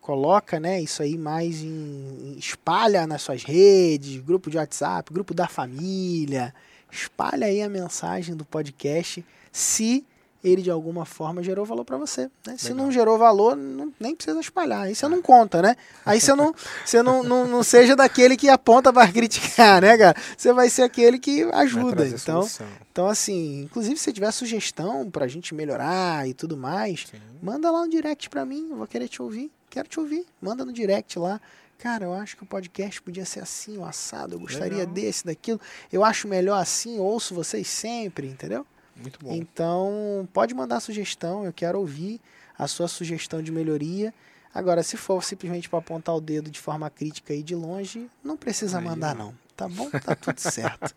coloca, 0.03 0.59
né, 0.59 0.83
isso 0.83 1.01
aí 1.01 1.17
mais 1.17 1.63
em, 1.63 2.35
espalha 2.37 3.07
nas 3.07 3.23
suas 3.23 3.45
redes, 3.45 4.21
grupo 4.21 4.51
de 4.51 4.59
WhatsApp, 4.59 5.13
grupo 5.15 5.33
da 5.33 5.47
família, 5.47 6.53
espalha 6.91 7.47
aí 7.47 7.63
a 7.63 7.69
mensagem 7.69 8.35
do 8.35 8.45
podcast 8.45 9.25
se 9.53 10.05
ele 10.43 10.61
de 10.61 10.73
alguma 10.73 11.05
forma 11.05 11.41
gerou 11.41 11.65
valor 11.65 11.85
para 11.85 11.97
você. 11.97 12.29
Né? 12.45 12.57
Se 12.59 12.75
não 12.75 12.91
gerou 12.91 13.17
valor, 13.17 13.55
não, 13.55 13.93
nem 14.01 14.13
precisa 14.13 14.41
espalhar. 14.41 14.83
Aí 14.83 14.95
você 14.95 15.07
não 15.07 15.23
conta, 15.23 15.63
né? 15.63 15.77
Aí 16.05 16.21
você 16.21 16.35
não, 16.35 16.53
você 16.85 17.01
não, 17.01 17.23
não, 17.23 17.47
não 17.47 17.63
seja 17.63 17.95
daquele 17.95 18.37
que 18.37 18.49
aponta 18.49 18.93
para 18.93 19.07
criticar, 19.13 19.81
né, 19.81 19.97
cara? 19.97 20.17
Você 20.37 20.53
vai 20.53 20.69
ser 20.69 20.83
aquele 20.83 21.21
que 21.21 21.45
ajuda. 21.53 22.09
Então, 22.09 22.49
então, 22.91 23.07
assim, 23.07 23.63
inclusive 23.63 23.97
se 23.97 24.13
tiver 24.13 24.33
sugestão 24.33 25.09
pra 25.09 25.29
gente 25.29 25.55
melhorar 25.55 26.29
e 26.29 26.35
tudo 26.35 26.57
mais, 26.57 27.07
Sim. 27.09 27.21
manda 27.41 27.71
lá 27.71 27.85
no 27.85 27.89
direct 27.89 28.29
pra 28.29 28.45
mim, 28.45 28.67
eu 28.69 28.77
vou 28.77 28.87
querer 28.89 29.07
te 29.07 29.23
ouvir. 29.23 29.49
Quero 29.73 29.89
te 29.89 29.99
ouvir. 29.99 30.27
Manda 30.39 30.67
no 30.67 30.73
direct 30.73 31.19
lá. 31.19 31.41
Cara, 31.79 32.05
eu 32.05 32.13
acho 32.13 32.37
que 32.37 32.43
o 32.43 32.47
podcast 32.47 33.01
podia 33.01 33.25
ser 33.25 33.41
assim, 33.41 33.79
o 33.79 33.85
assado. 33.87 34.35
Eu 34.35 34.39
gostaria 34.39 34.81
Legal. 34.81 34.93
desse, 34.93 35.25
daquilo. 35.25 35.59
Eu 35.91 36.05
acho 36.05 36.29
melhor 36.29 36.61
assim, 36.61 36.99
ouço 36.99 37.35
vocês 37.35 37.67
sempre, 37.69 38.27
entendeu? 38.27 38.67
Muito 38.95 39.19
bom. 39.25 39.33
Então, 39.33 40.29
pode 40.31 40.55
mandar 40.55 40.79
sugestão, 40.81 41.47
eu 41.47 41.55
quero 41.55 41.79
ouvir 41.79 42.21
a 42.59 42.69
sua 42.69 42.87
sugestão 42.87 43.43
de 43.43 43.51
melhoria. 43.51 44.13
Agora, 44.55 44.83
se 44.83 44.99
for 44.99 45.25
simplesmente 45.25 45.71
para 45.71 45.79
apontar 45.79 46.15
o 46.15 46.21
dedo 46.21 46.51
de 46.51 46.61
forma 46.61 46.91
crítica 46.91 47.33
e 47.33 47.43
de 47.43 47.55
longe, 47.55 48.11
não 48.23 48.37
precisa 48.37 48.77
Aí, 48.77 48.85
mandar, 48.85 49.15
não. 49.15 49.35
Tá 49.57 49.67
bom? 49.69 49.89
Tá 49.89 50.15
tudo 50.15 50.39
certo. 50.39 50.95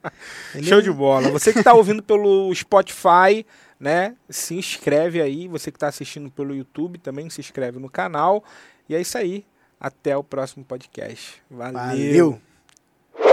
Beleza? 0.53 0.67
Show 0.75 0.81
de 0.81 0.91
bola. 0.91 1.29
Você 1.29 1.53
que 1.53 1.59
está 1.59 1.73
ouvindo 1.73 2.03
pelo 2.03 2.53
Spotify, 2.53 3.45
né? 3.79 4.15
Se 4.29 4.55
inscreve 4.55 5.21
aí. 5.21 5.47
Você 5.47 5.71
que 5.71 5.77
está 5.77 5.87
assistindo 5.87 6.29
pelo 6.31 6.55
YouTube 6.55 6.97
também 6.99 7.29
se 7.29 7.41
inscreve 7.41 7.79
no 7.79 7.89
canal. 7.89 8.43
E 8.87 8.95
é 8.95 9.01
isso 9.01 9.17
aí. 9.17 9.45
Até 9.79 10.15
o 10.15 10.23
próximo 10.23 10.63
podcast. 10.63 11.41
Valeu. 11.49 11.73
Valeu. 11.73 12.41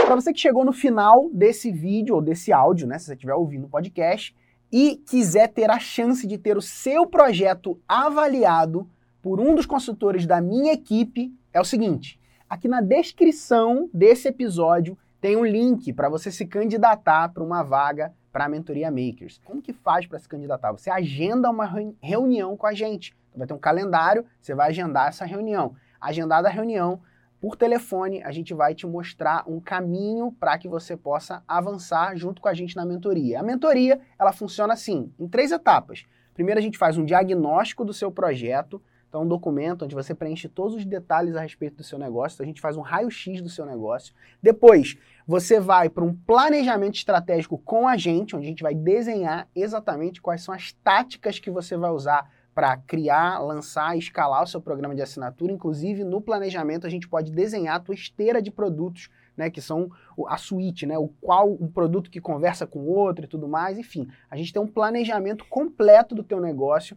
Para 0.06 0.14
você 0.16 0.32
que 0.32 0.40
chegou 0.40 0.64
no 0.64 0.72
final 0.72 1.30
desse 1.32 1.70
vídeo 1.70 2.14
ou 2.14 2.20
desse 2.20 2.52
áudio, 2.52 2.86
né? 2.86 2.98
Se 2.98 3.06
você 3.06 3.14
estiver 3.14 3.34
ouvindo 3.34 3.66
o 3.66 3.68
podcast, 3.68 4.34
e 4.72 4.96
quiser 5.06 5.48
ter 5.48 5.70
a 5.70 5.78
chance 5.78 6.26
de 6.26 6.38
ter 6.38 6.56
o 6.56 6.62
seu 6.62 7.06
projeto 7.06 7.78
avaliado 7.86 8.88
por 9.20 9.38
um 9.38 9.54
dos 9.54 9.66
consultores 9.66 10.26
da 10.26 10.40
minha 10.40 10.72
equipe, 10.72 11.32
é 11.52 11.60
o 11.60 11.64
seguinte: 11.64 12.18
aqui 12.48 12.66
na 12.66 12.80
descrição 12.80 13.90
desse 13.92 14.28
episódio 14.28 14.96
tem 15.20 15.36
um 15.36 15.44
link 15.44 15.92
para 15.92 16.08
você 16.08 16.32
se 16.32 16.46
candidatar 16.46 17.28
para 17.28 17.44
uma 17.44 17.62
vaga 17.62 18.12
para 18.32 18.46
a 18.46 18.48
mentoria 18.48 18.90
Makers. 18.90 19.40
Como 19.44 19.60
que 19.60 19.72
faz 19.72 20.06
para 20.06 20.18
se 20.18 20.28
candidatar? 20.28 20.72
Você 20.72 20.90
agenda 20.90 21.50
uma 21.50 21.70
reunião 22.00 22.56
com 22.56 22.66
a 22.66 22.72
gente. 22.72 23.14
Vai 23.36 23.46
ter 23.46 23.54
um 23.54 23.58
calendário, 23.58 24.24
você 24.40 24.54
vai 24.54 24.70
agendar 24.70 25.08
essa 25.08 25.24
reunião. 25.24 25.74
Agendada 26.00 26.48
a 26.48 26.50
reunião, 26.50 27.00
por 27.40 27.56
telefone, 27.56 28.22
a 28.22 28.30
gente 28.30 28.54
vai 28.54 28.74
te 28.74 28.86
mostrar 28.86 29.42
um 29.48 29.58
caminho 29.58 30.30
para 30.30 30.56
que 30.56 30.68
você 30.68 30.96
possa 30.96 31.42
avançar 31.46 32.16
junto 32.16 32.40
com 32.40 32.48
a 32.48 32.54
gente 32.54 32.76
na 32.76 32.86
mentoria. 32.86 33.40
A 33.40 33.42
mentoria, 33.42 34.00
ela 34.18 34.32
funciona 34.32 34.72
assim, 34.72 35.12
em 35.18 35.28
três 35.28 35.50
etapas. 35.50 36.06
Primeiro 36.34 36.58
a 36.58 36.62
gente 36.62 36.78
faz 36.78 36.96
um 36.96 37.04
diagnóstico 37.04 37.84
do 37.84 37.92
seu 37.92 38.10
projeto, 38.12 38.80
então 39.12 39.24
um 39.24 39.28
documento 39.28 39.84
onde 39.84 39.94
você 39.94 40.14
preenche 40.14 40.48
todos 40.48 40.74
os 40.74 40.86
detalhes 40.86 41.36
a 41.36 41.42
respeito 41.42 41.76
do 41.76 41.84
seu 41.84 41.98
negócio, 41.98 42.36
então 42.36 42.44
a 42.44 42.46
gente 42.46 42.62
faz 42.62 42.78
um 42.78 42.80
raio-x 42.80 43.42
do 43.42 43.48
seu 43.50 43.66
negócio. 43.66 44.14
Depois, 44.42 44.96
você 45.26 45.60
vai 45.60 45.90
para 45.90 46.02
um 46.02 46.14
planejamento 46.14 46.94
estratégico 46.94 47.58
com 47.58 47.86
a 47.86 47.94
gente, 47.98 48.34
onde 48.34 48.46
a 48.46 48.48
gente 48.48 48.62
vai 48.62 48.74
desenhar 48.74 49.46
exatamente 49.54 50.22
quais 50.22 50.42
são 50.42 50.54
as 50.54 50.72
táticas 50.72 51.38
que 51.38 51.50
você 51.50 51.76
vai 51.76 51.90
usar 51.90 52.26
para 52.54 52.74
criar, 52.78 53.38
lançar 53.40 53.98
escalar 53.98 54.42
o 54.44 54.46
seu 54.46 54.62
programa 54.62 54.94
de 54.94 55.02
assinatura. 55.02 55.52
Inclusive, 55.52 56.04
no 56.04 56.22
planejamento, 56.22 56.86
a 56.86 56.90
gente 56.90 57.06
pode 57.06 57.30
desenhar 57.30 57.76
a 57.76 57.80
tua 57.80 57.94
esteira 57.94 58.40
de 58.40 58.50
produtos, 58.50 59.10
né, 59.36 59.50
que 59.50 59.60
são 59.60 59.90
a 60.26 60.38
suíte, 60.38 60.86
né, 60.86 60.96
o 60.96 61.08
qual 61.20 61.52
um 61.52 61.68
produto 61.68 62.10
que 62.10 62.20
conversa 62.20 62.66
com 62.66 62.78
o 62.78 62.88
outro 62.88 63.26
e 63.26 63.28
tudo 63.28 63.46
mais. 63.46 63.78
Enfim, 63.78 64.08
a 64.30 64.36
gente 64.38 64.54
tem 64.54 64.62
um 64.62 64.66
planejamento 64.66 65.44
completo 65.50 66.14
do 66.14 66.22
teu 66.22 66.40
negócio 66.40 66.96